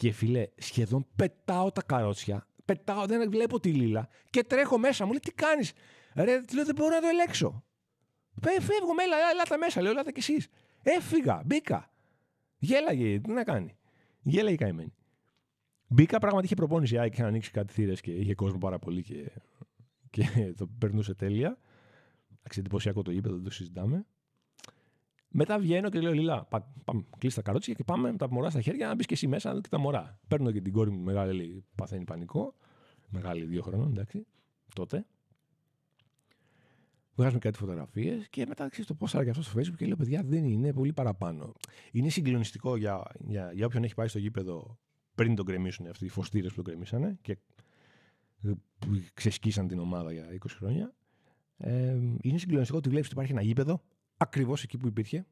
Και 0.00 0.12
φίλε, 0.12 0.46
σχεδόν 0.56 1.06
πετάω 1.16 1.72
τα 1.72 1.82
καρότσια, 1.82 2.46
πετάω, 2.64 3.06
δεν 3.06 3.30
βλέπω 3.30 3.60
τη 3.60 3.72
λίλα 3.72 4.08
και 4.30 4.44
τρέχω 4.44 4.78
μέσα. 4.78 5.04
Μου 5.04 5.10
λέει 5.10 5.20
τι 5.20 5.32
κάνεις; 5.32 5.72
Ρε, 6.14 6.40
λέω 6.54 6.64
δεν 6.64 6.74
μπορώ 6.74 6.94
να 6.94 7.00
το 7.00 7.06
ελέξω. 7.06 7.64
Φεύγω, 8.42 8.94
με, 8.94 9.02
έλα, 9.02 9.16
έλα, 9.32 9.58
μέσα, 9.58 9.82
λέω, 9.82 9.90
έλατε 9.90 10.12
κι 10.12 10.18
εσείς. 10.18 10.48
Έφυγα, 10.82 11.42
μπήκα. 11.46 11.90
Γέλαγε, 12.58 13.20
τι 13.20 13.30
να 13.30 13.44
κάνει. 13.44 13.76
Γέλαγε 14.22 14.56
καημένη. 14.56 14.94
Μπήκα, 15.86 16.18
πράγματι 16.18 16.44
είχε 16.44 16.54
προπόνηση, 16.54 17.06
είχε 17.12 17.22
ανοίξει 17.22 17.50
κάτι 17.50 17.72
θύρες 17.72 18.00
και 18.00 18.10
είχε 18.10 18.34
κόσμο 18.34 18.58
πάρα 18.58 18.78
πολύ 18.78 19.02
και, 19.02 19.30
και 20.10 20.54
το 20.56 20.66
περνούσε 20.78 21.14
τέλεια. 21.14 21.58
Εντυπωσιακό 22.56 23.02
το 23.02 23.10
γήπεδο, 23.10 23.34
δεν 23.34 23.44
το 23.44 23.50
συζητάμε. 23.50 24.06
Μετά 25.30 25.58
βγαίνω 25.58 25.88
και 25.88 26.00
λέω: 26.00 26.12
Λίλα, 26.12 26.44
πάμε, 26.84 27.04
κλείσει 27.18 27.36
τα 27.36 27.42
καρότσια 27.42 27.74
και 27.74 27.84
πάμε 27.84 28.10
με 28.10 28.16
τα 28.16 28.30
μωρά 28.30 28.50
στα 28.50 28.60
χέρια 28.60 28.86
να 28.86 28.94
μπεις 28.94 29.06
και 29.06 29.14
εσύ 29.14 29.26
μέσα 29.26 29.48
να 29.48 29.54
δει 29.54 29.60
και 29.60 29.68
τα 29.68 29.78
μωρά. 29.78 30.18
Παίρνω 30.28 30.50
και 30.50 30.60
την 30.60 30.72
κόρη 30.72 30.90
μου 30.90 31.00
μεγάλη, 31.00 31.32
λέει, 31.32 31.64
παθαίνει 31.74 32.04
πανικό. 32.04 32.54
Μεγάλη, 33.08 33.44
δύο 33.44 33.62
χρόνων, 33.62 33.88
εντάξει, 33.88 34.26
τότε. 34.74 35.06
Βγάζουμε 37.14 37.38
κάτι 37.38 37.58
φωτογραφίες 37.58 38.28
και 38.28 38.46
μετά 38.46 38.68
ξέρεις 38.68 38.86
το 38.86 38.94
πώ 38.94 39.06
άραγε 39.12 39.30
αυτό 39.30 39.42
στο 39.42 39.60
Facebook 39.60 39.76
και 39.76 39.86
λέω: 39.86 39.96
Παιδιά, 39.96 40.22
δεν 40.24 40.44
είναι 40.44 40.72
πολύ 40.72 40.92
παραπάνω. 40.92 41.52
Είναι 41.92 42.08
συγκλονιστικό 42.08 42.76
για, 42.76 43.02
για, 43.18 43.52
για 43.54 43.66
όποιον 43.66 43.84
έχει 43.84 43.94
πάει 43.94 44.08
στο 44.08 44.18
γήπεδο 44.18 44.78
πριν 45.14 45.34
τον 45.34 45.46
κρεμίσουν 45.46 45.86
αυτοί 45.86 46.04
οι 46.04 46.08
φωστήρες 46.08 46.50
που 46.50 46.56
τον 46.56 46.64
κρεμίσανε 46.64 47.18
και 47.22 47.38
ξεσκίσαν 49.14 49.68
την 49.68 49.78
ομάδα 49.78 50.12
για 50.12 50.26
20 50.32 50.46
χρόνια. 50.48 50.94
Ε, 51.56 51.98
είναι 52.20 52.38
συγκλονιστικό 52.38 52.78
ότι 52.78 52.88
βλέπεις 52.88 53.06
ότι 53.06 53.14
υπάρχει 53.14 53.32
ένα 53.32 53.42
γήπεδο 53.42 53.82
ακριβώς 54.22 54.62
εκεί 54.62 54.78
που 54.78 54.86
υπήρχε. 54.86 55.26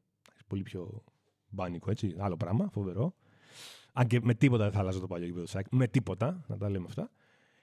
Πολύ 0.47 0.63
πιο 0.63 1.03
μπάνικο, 1.49 1.91
έτσι. 1.91 2.15
Άλλο 2.17 2.37
πράγμα, 2.37 2.69
φοβερό. 2.71 3.15
Αν 3.93 4.07
και 4.07 4.19
με 4.23 4.33
τίποτα 4.33 4.63
δεν 4.63 4.73
θα 4.73 4.79
άλλαζε 4.79 4.99
το 4.99 5.07
παλιό 5.07 5.25
γήπεδο 5.25 5.61
Με 5.69 5.87
τίποτα, 5.87 6.43
να 6.47 6.57
τα 6.57 6.69
λέμε 6.69 6.85
αυτά. 6.87 7.11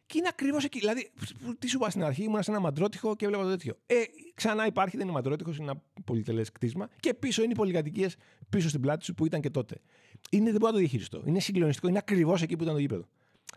Και 0.07 0.19
είναι 0.19 0.29
ακριβώς 0.31 0.65
εκεί. 0.65 0.79
Δηλαδή, 0.79 1.11
τι 1.59 1.69
σου 1.69 1.77
είπα 1.77 1.91
στην 1.91 2.05
αρχή, 2.05 2.23
ήμουν 2.23 2.43
σε 2.43 2.51
ένα 2.51 2.61
μαντρότυχο 2.61 3.17
και 3.17 3.25
έβλεπα 3.25 3.43
το 3.43 3.51
τέτοιο. 3.51 3.75
Ε, 3.87 3.95
ξανά 4.35 4.67
υπάρχει, 4.67 4.97
δεν 4.97 5.05
είναι 5.07 5.15
μαντρότυχος, 5.15 5.57
είναι 5.57 5.71
ένα 5.71 5.83
πολυτελές 6.05 6.53
κτίσμα. 6.53 6.89
Και 7.01 7.15
πίσω 7.15 7.43
είναι 7.43 7.53
οι 7.53 7.57
πολυκατοικίες 7.57 8.17
πίσω 8.49 8.69
στην 8.69 8.81
πλάτη 8.81 9.05
σου 9.05 9.15
που 9.15 9.27
ήταν 9.27 9.41
και 9.41 9.51
τότε. 9.51 9.81
Είναι, 10.31 10.51
δεν 10.51 10.55
μπορώ 10.55 10.67
να 10.67 10.73
το 10.73 10.79
διαχειριστώ. 10.79 11.23
Είναι 11.25 11.41
συγκλονιστικό, 11.41 11.89
είναι 11.89 11.99
ακριβώς 11.99 12.43
εκεί 12.43 12.57
που 12.57 12.63
ήταν 12.63 12.75
το 12.75 12.81
γήπεδο. 12.81 13.05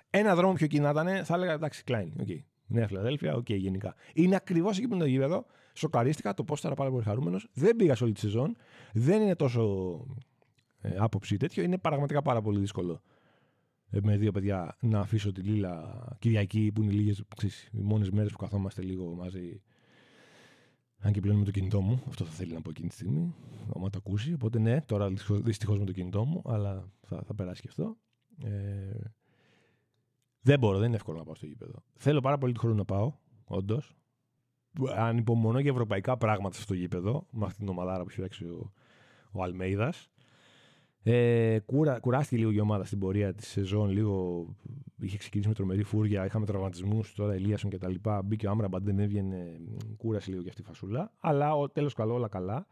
Ένα 0.10 0.36
δρόμο 0.36 0.53
πιο 0.53 0.67
κει 0.67 0.81
να 0.81 0.89
ήταν, 0.89 1.25
θα 1.25 1.34
έλεγα 1.36 1.53
εντάξει, 1.53 1.84
κλάιν. 1.88 2.08
Okay. 2.21 2.39
Νέα 2.67 2.88
Φιλαδέλφια, 2.88 3.36
ok, 3.36 3.45
okay, 3.49 3.58
γενικά. 3.58 3.95
Είναι 4.13 4.36
ακριβώς 4.36 4.77
εκεί 4.77 4.88
που 4.88 4.93
είναι 4.93 5.03
το 5.03 5.10
γήπεδο. 5.10 5.45
Σοκαρίστηκα, 5.80 6.34
το 6.34 6.44
πόσταρα 6.44 6.76
πάρα 6.76 6.89
πολύ 6.89 7.04
χαρούμενος. 7.04 7.48
Δεν 7.54 7.76
πήγα 7.76 7.96
σε 7.96 8.04
όλη 8.04 8.13
τη 8.13 8.20
σεζόν. 8.20 8.56
Δεν 8.94 9.22
είναι 9.22 9.36
τόσο 9.36 10.06
ε, 10.82 10.96
άποψη 10.98 11.38
τέτοιο. 11.38 11.63
Είναι 11.63 11.78
πραγματικά 11.78 12.22
πάρα 12.22 12.42
πολύ 12.42 12.60
δύσκολο 12.60 13.02
ε, 13.89 14.00
με 14.04 14.18
δύο 14.18 14.32
παιδιά 14.32 14.78
να 14.80 15.00
αφήσω 15.00 15.32
τη 15.32 15.42
Λίλα 15.42 16.06
Κυριακή 16.20 16.72
που 16.72 16.82
είναι 16.82 16.92
λίγες 16.92 17.24
οι 17.72 17.82
μόνες 17.82 18.10
μέρες 18.10 18.32
που 18.32 18.38
καθόμαστε 18.38 18.82
λίγο 18.82 19.15
μαζί. 19.15 19.62
Αν 21.02 21.12
και 21.12 21.20
πλέον 21.20 21.38
με 21.38 21.46
το 21.46 21.52
κινητό 21.52 21.82
μου, 21.82 22.04
αυτό 22.08 22.26
θα 22.26 22.32
θέλει 22.32 22.54
να 22.54 22.62
πω 22.62 22.70
εκείνη 22.70 22.88
τη 22.88 22.94
στιγμή, 22.94 23.36
άμα 23.76 23.89
το 23.89 23.98
ακούσει. 23.98 24.34
Οπότε 24.34 24.60
ναι, 24.60 24.82
τώρα 24.82 25.10
δυστυχώς 25.30 25.80
με 25.80 25.86
το 25.86 25.92
κινητό 25.92 26.26
μου, 26.26 26.42
αλλά 26.46 26.92
θα, 27.02 27.24
θα 27.24 27.36
περάσει 27.36 27.62
και 27.62 27.68
αυτό. 27.70 27.98
Ε, 28.44 29.00
δεν 30.42 30.60
μπορώ, 30.60 30.78
δεν 30.78 30.88
είναι 30.88 30.96
εύκολο 30.96 31.18
να 31.18 31.24
πάω 31.24 31.36
στο 31.36 31.46
γήπεδο. 31.46 31.84
Θέλω 31.96 32.20
πάρα 32.20 32.38
πολύ 32.38 32.54
χρόνο 32.58 32.76
να 32.76 32.86
πάω, 32.86 33.13
όντως. 33.46 33.99
Αν 34.97 35.17
υπομονώ 35.17 35.60
για 35.60 35.71
ευρωπαϊκά 35.71 36.17
πράγματα 36.17 36.58
στο 36.58 36.73
γήπεδο, 36.73 37.25
με 37.32 37.45
αυτήν 37.45 37.60
την 37.60 37.69
ομαδάρα 37.69 37.97
που 37.97 38.10
έχει 38.10 38.15
φτιάξει 38.15 38.45
ο, 38.45 38.71
ο 39.32 39.43
Αλμέιδας. 39.43 40.10
Ε, 41.03 41.60
κούρα, 41.65 41.99
κουράστηκε 41.99 42.38
λίγο 42.38 42.51
η 42.51 42.60
ομάδα 42.60 42.86
στην 42.86 42.99
πορεία 42.99 43.34
της 43.34 43.47
σεζόν. 43.47 43.89
Λίγο 43.89 44.45
είχε 44.99 45.17
ξεκινήσει 45.17 45.49
με 45.49 45.55
τρομερή 45.55 45.84
φούρια. 45.84 46.25
Είχαμε 46.25 46.45
τραυματισμούς 46.45 47.13
τώρα, 47.13 47.34
Ελίασον 47.34 47.69
κτλ. 47.69 47.93
Μπήκε 48.23 48.47
ο 48.47 48.49
Άμραμπατ, 48.50 48.86
δεν 48.86 48.99
έβγαινε. 48.99 49.60
Κούρασε 49.97 50.29
λίγο 50.29 50.43
και 50.43 50.49
αυτή 50.49 50.62
η 50.62 50.65
φασούλα. 50.65 51.12
Αλλά 51.19 51.69
τέλος 51.73 51.93
καλό, 51.93 52.13
όλα 52.13 52.27
καλά. 52.27 52.67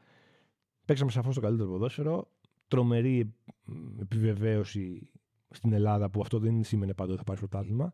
Παίξαμε 0.85 1.11
σαφώς 1.11 1.35
το 1.35 1.41
καλύτερο 1.41 1.69
ποδόσφαιρο. 1.69 2.31
Τρομερή 2.67 3.33
επιβεβαίωση 4.01 5.09
στην 5.49 5.73
Ελλάδα 5.73 6.09
που 6.09 6.21
αυτό 6.21 6.39
δεν 6.39 6.63
σήμαινε 6.63 6.93
πάντοτε 6.93 7.17
θα 7.17 7.23
πάρει 7.23 7.39
πρωτάθλημα. 7.39 7.93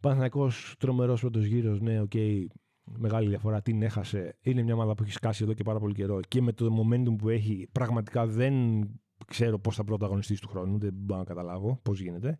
Παναθηναϊκός 0.00 0.50
τρομερός 0.78 1.20
πρώτος 1.20 1.44
γύρος, 1.44 1.80
ναι, 1.80 2.00
ok, 2.00 2.10
okay, 2.14 2.44
μεγάλη 2.96 3.28
διαφορά. 3.28 3.62
Την 3.62 3.82
έχασε. 3.82 4.36
Είναι 4.40 4.62
μια 4.62 4.74
ομάδα 4.74 4.94
που 4.94 5.02
έχει 5.02 5.12
σκάσει 5.12 5.44
εδώ 5.44 5.52
και 5.52 5.62
πάρα 5.62 5.78
πολύ 5.78 5.94
καιρό 5.94 6.20
και 6.28 6.42
με 6.42 6.52
το 6.52 6.66
momentum 6.80 7.16
που 7.18 7.28
έχει, 7.28 7.68
πραγματικά 7.72 8.26
δεν 8.26 8.54
ξέρω 9.26 9.58
πώς 9.58 9.76
θα 9.76 9.84
πρωταγωνιστήσει 9.84 10.40
του 10.40 10.48
χρόνου. 10.48 10.78
Δεν 10.78 10.90
μπορώ 10.94 11.18
να 11.18 11.26
καταλάβω 11.26 11.80
πώς 11.82 12.00
γίνεται. 12.00 12.38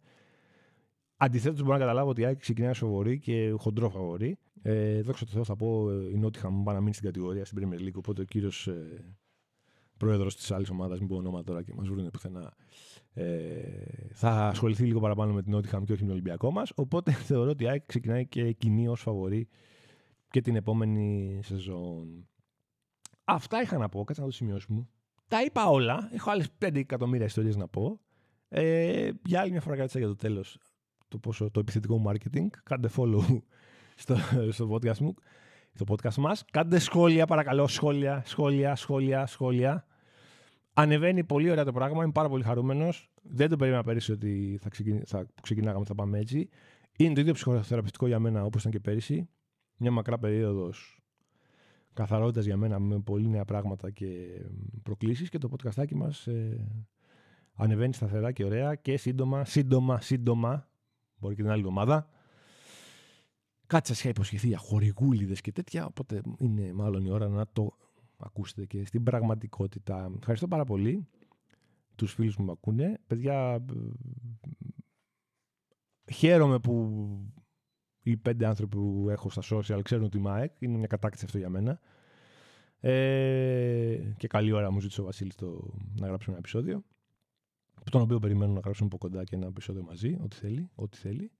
Αντιθέτως, 1.16 1.60
μπορώ 1.60 1.72
να 1.72 1.78
καταλάβω 1.78 2.10
ότι 2.10 2.20
η 2.20 2.24
Άκη 2.24 2.40
ξεκινάει 2.40 2.74
φαβορή 2.74 3.18
και 3.18 3.54
χοντρό 3.58 3.90
φαβορή. 3.90 4.38
Ε, 4.62 5.02
δόξα 5.02 5.24
τω 5.24 5.32
Θεώ, 5.32 5.44
θα 5.44 5.56
πω 5.56 5.90
η 6.12 6.18
Νότιχα 6.18 6.50
μου 6.50 6.62
πάει 6.62 6.74
να 6.74 6.80
μείνει 6.80 6.94
στην 6.94 7.06
κατηγορία 7.06 7.44
στην 7.44 7.58
Premier 7.58 7.80
League. 7.80 7.94
Οπότε 7.94 8.20
ο 8.20 8.24
κύριος 8.24 8.66
ε, 8.66 9.16
πρόεδρος 9.96 10.36
της 10.36 10.50
άλλης 10.50 10.70
ομάδας, 10.70 10.98
μην 10.98 11.08
πω 11.08 11.16
ονόμα 11.16 11.42
τώρα 11.42 11.62
και 11.62 11.72
μας 11.76 11.88
βρουν 11.88 12.10
πουθενά, 12.10 12.54
ε, 13.12 13.24
θα 14.12 14.30
ασχοληθεί 14.30 14.84
λίγο 14.84 15.00
παραπάνω 15.00 15.32
με 15.32 15.42
την 15.42 15.52
Νότιχαμ 15.52 15.84
και 15.84 15.92
όχι 15.92 16.00
με 16.02 16.08
τον 16.08 16.16
Ολυμπιακό 16.16 16.50
μας. 16.50 16.72
Οπότε 16.74 17.12
θεωρώ 17.28 17.50
ότι 17.50 17.64
η 17.64 17.68
ΑΕΚ 17.68 17.86
ξεκινάει 17.86 18.26
και 18.26 18.52
κοινή 18.52 18.88
ως 18.88 19.00
φαβορή 19.00 19.48
και 20.30 20.40
την 20.40 20.56
επόμενη 20.56 21.40
σεζόν. 21.42 22.28
Αυτά 23.24 23.62
είχα 23.62 23.78
να 23.78 23.88
πω, 23.88 24.04
κάτσε 24.04 24.20
να 24.20 24.26
το 24.26 24.32
σημειώσουμε. 24.32 24.88
Τα 25.28 25.42
είπα 25.42 25.66
όλα. 25.66 26.08
Έχω 26.12 26.30
άλλες 26.30 26.48
5 26.64 26.74
εκατομμύρια 26.74 27.26
ιστορίες 27.26 27.56
να 27.56 27.68
πω. 27.68 28.00
Ε, 28.48 29.10
για 29.24 29.40
άλλη 29.40 29.50
μια 29.50 29.60
φορά 29.60 29.76
κάτσα 29.76 29.98
για 29.98 30.08
το 30.08 30.16
τέλος 30.16 30.58
το, 31.08 31.18
πόσο, 31.18 31.50
το 31.50 31.60
επιθετικό 31.60 32.02
marketing. 32.06 32.46
Κάντε 32.62 32.88
follow 32.96 33.20
στο, 34.02 34.16
στο 34.50 34.70
podcast 34.70 34.98
μου, 34.98 35.14
στο 35.72 35.84
podcast 35.88 36.14
μας. 36.14 36.44
Κάντε 36.50 36.78
σχόλια, 36.78 37.26
παρακαλώ, 37.26 37.66
σχόλια, 37.66 38.22
σχόλια, 38.26 38.74
σχόλια, 38.74 39.26
σχόλια. 39.26 39.86
Ανεβαίνει 40.74 41.24
πολύ 41.24 41.50
ωραία 41.50 41.64
το 41.64 41.72
πράγμα, 41.72 42.02
είμαι 42.02 42.12
πάρα 42.12 42.28
πολύ 42.28 42.42
χαρούμενος. 42.42 43.10
Δεν 43.22 43.48
το 43.48 43.56
περίμενα 43.56 43.82
πέρυσι 43.82 44.12
ότι 44.12 44.58
θα, 44.60 44.68
ξεκινή, 44.68 45.02
θα 45.06 45.26
ξεκινάγαμε, 45.42 45.84
θα 45.84 45.94
πάμε 45.94 46.18
έτσι. 46.18 46.48
Είναι 46.96 47.14
το 47.14 47.20
ίδιο 47.20 47.32
ψυχοθεραπευτικό 47.32 48.06
για 48.06 48.18
μένα 48.18 48.44
όπως 48.44 48.60
ήταν 48.60 48.72
και 48.72 48.80
πέρυσι. 48.80 49.28
Μια 49.78 49.90
μακρά 49.90 50.18
περίοδος 50.18 51.02
καθαρότητας 51.92 52.44
για 52.44 52.56
μένα 52.56 52.78
με 52.78 52.98
πολύ 53.00 53.28
νέα 53.28 53.44
πράγματα 53.44 53.90
και 53.90 54.40
προκλήσεις 54.82 55.28
και 55.28 55.38
το 55.38 55.50
podcastάκι 55.52 55.94
μας 55.94 56.26
ε, 56.26 56.66
ανεβαίνει 57.54 57.94
σταθερά 57.94 58.32
και 58.32 58.44
ωραία 58.44 58.74
και 58.74 58.96
σύντομα, 58.96 59.44
σύντομα, 59.44 60.00
σύντομα, 60.00 60.68
μπορεί 61.18 61.34
και 61.34 61.42
την 61.42 61.50
άλλη 61.50 61.60
εβδομάδα. 61.60 62.08
Κάτι 63.66 63.86
σα 63.86 63.92
είχα 63.92 64.08
υποσχεθεί 64.08 64.46
για 64.46 64.58
χορηγούλιδε 64.58 65.34
και 65.34 65.52
τέτοια, 65.52 65.86
οπότε 65.86 66.20
είναι 66.38 66.72
μάλλον 66.72 67.04
η 67.04 67.10
ώρα 67.10 67.28
να 67.28 67.46
το 67.52 67.76
ακούσετε 68.16 68.66
και 68.66 68.84
στην 68.84 69.02
πραγματικότητα. 69.02 70.12
Ευχαριστώ 70.16 70.48
πάρα 70.48 70.64
πολύ 70.64 71.06
τους 71.94 72.12
φίλους 72.12 72.36
που 72.36 72.42
με 72.42 72.52
ακούνε. 72.52 73.00
Παιδιά, 73.06 73.64
χαίρομαι 76.12 76.58
που 76.58 77.02
οι 78.10 78.16
πέντε 78.16 78.46
άνθρωποι 78.46 78.76
που 78.76 79.06
έχω 79.10 79.30
στα 79.30 79.42
social 79.50 79.80
ξέρουν 79.82 80.04
ότι 80.04 80.16
είμαι 80.16 80.30
ΑΕΚ. 80.30 80.52
Είναι 80.58 80.78
μια 80.78 80.86
κατάκτηση 80.86 81.24
αυτό 81.24 81.38
για 81.38 81.48
μένα. 81.48 81.80
Ε, 82.80 84.12
και 84.16 84.26
καλή 84.26 84.52
ώρα 84.52 84.70
μου 84.70 84.80
ζήτησε 84.80 85.00
ο 85.00 85.04
Βασίλης 85.04 85.34
το, 85.34 85.74
να 86.00 86.06
γράψουμε 86.06 86.36
ένα 86.36 86.38
επεισόδιο. 86.38 86.84
Τον 87.90 88.00
οποίο 88.00 88.18
περιμένω 88.18 88.52
να 88.52 88.60
γράψουμε 88.60 88.88
από 88.92 88.98
κοντά 88.98 89.24
και 89.24 89.36
ένα 89.36 89.46
επεισόδιο 89.46 89.82
μαζί, 89.82 90.18
ό,τι 90.22 90.36
θέλει. 90.36 90.70
Ό,τι 90.74 90.96
θέλει. 90.96 91.30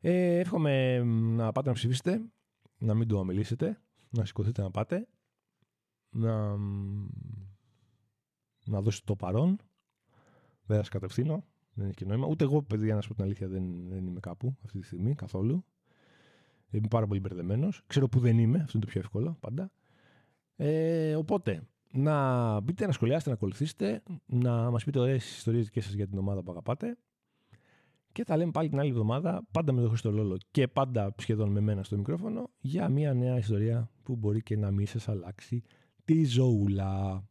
Ε, 0.00 0.38
εύχομαι 0.38 1.02
να 1.36 1.52
πάτε 1.52 1.68
να 1.68 1.74
ψηφίσετε, 1.74 2.22
να 2.78 2.94
μην 2.94 3.08
το 3.08 3.18
αμελήσετε, 3.18 3.80
να 4.10 4.24
σηκωθείτε 4.24 4.62
να 4.62 4.70
πάτε, 4.70 5.08
να, 6.10 6.56
να 8.64 8.80
δώσετε 8.80 9.04
το 9.06 9.16
παρόν. 9.16 9.56
Δεν 10.64 10.76
θα 10.76 10.82
σας 10.82 10.88
κατευθύνω, 10.88 11.44
δεν 11.74 11.86
έχει 11.86 11.94
και 11.94 12.04
νόημα. 12.04 12.26
Ούτε 12.26 12.44
εγώ, 12.44 12.62
παιδιά, 12.62 12.94
να 12.94 13.00
σου 13.00 13.08
πω 13.08 13.14
την 13.14 13.24
αλήθεια, 13.24 13.48
δεν, 13.48 13.88
δεν 13.88 14.06
είμαι 14.06 14.20
κάπου 14.20 14.56
αυτή 14.64 14.78
τη 14.78 14.86
στιγμή 14.86 15.14
καθόλου. 15.14 15.64
Είμαι 16.70 16.88
πάρα 16.88 17.06
πολύ 17.06 17.20
μπερδεμένος. 17.20 17.82
Ξέρω 17.86 18.08
που 18.08 18.18
δεν 18.18 18.38
είμαι, 18.38 18.58
αυτό 18.58 18.70
είναι 18.74 18.84
το 18.84 18.90
πιο 18.90 19.00
εύκολο 19.00 19.36
πάντα. 19.40 19.70
Ε, 20.56 21.14
οπότε, 21.14 21.62
να 21.90 22.60
μπείτε, 22.60 22.86
να 22.86 22.92
σχολιάσετε, 22.92 23.30
να 23.30 23.36
ακολουθήσετε, 23.36 24.02
να 24.26 24.70
μας 24.70 24.84
πείτε 24.84 24.98
ωραίες 24.98 25.36
ιστορίες 25.36 25.64
δικές 25.64 25.84
σας 25.84 25.94
για 25.94 26.06
την 26.06 26.18
ομάδα 26.18 26.42
που 26.42 26.50
αγαπάτε. 26.50 26.96
Και 28.12 28.24
θα 28.24 28.36
λέμε 28.36 28.50
πάλι 28.50 28.68
την 28.68 28.78
άλλη 28.78 28.90
εβδομάδα, 28.90 29.46
πάντα 29.50 29.72
με 29.72 29.82
το 29.82 29.88
Χρήστο 29.88 30.12
Λόλο 30.12 30.38
και 30.50 30.68
πάντα 30.68 31.14
σχεδόν 31.18 31.50
με 31.50 31.60
μένα 31.60 31.82
στο 31.82 31.96
μικρόφωνο, 31.96 32.50
για 32.60 32.88
μια 32.88 33.14
νέα 33.14 33.38
ιστορία 33.38 33.90
που 34.02 34.16
μπορεί 34.16 34.42
και 34.42 34.56
να 34.56 34.70
μην 34.70 34.86
σας 34.86 35.08
αλλάξει 35.08 35.62
τη 36.04 36.24
ζωούλα. 36.24 37.24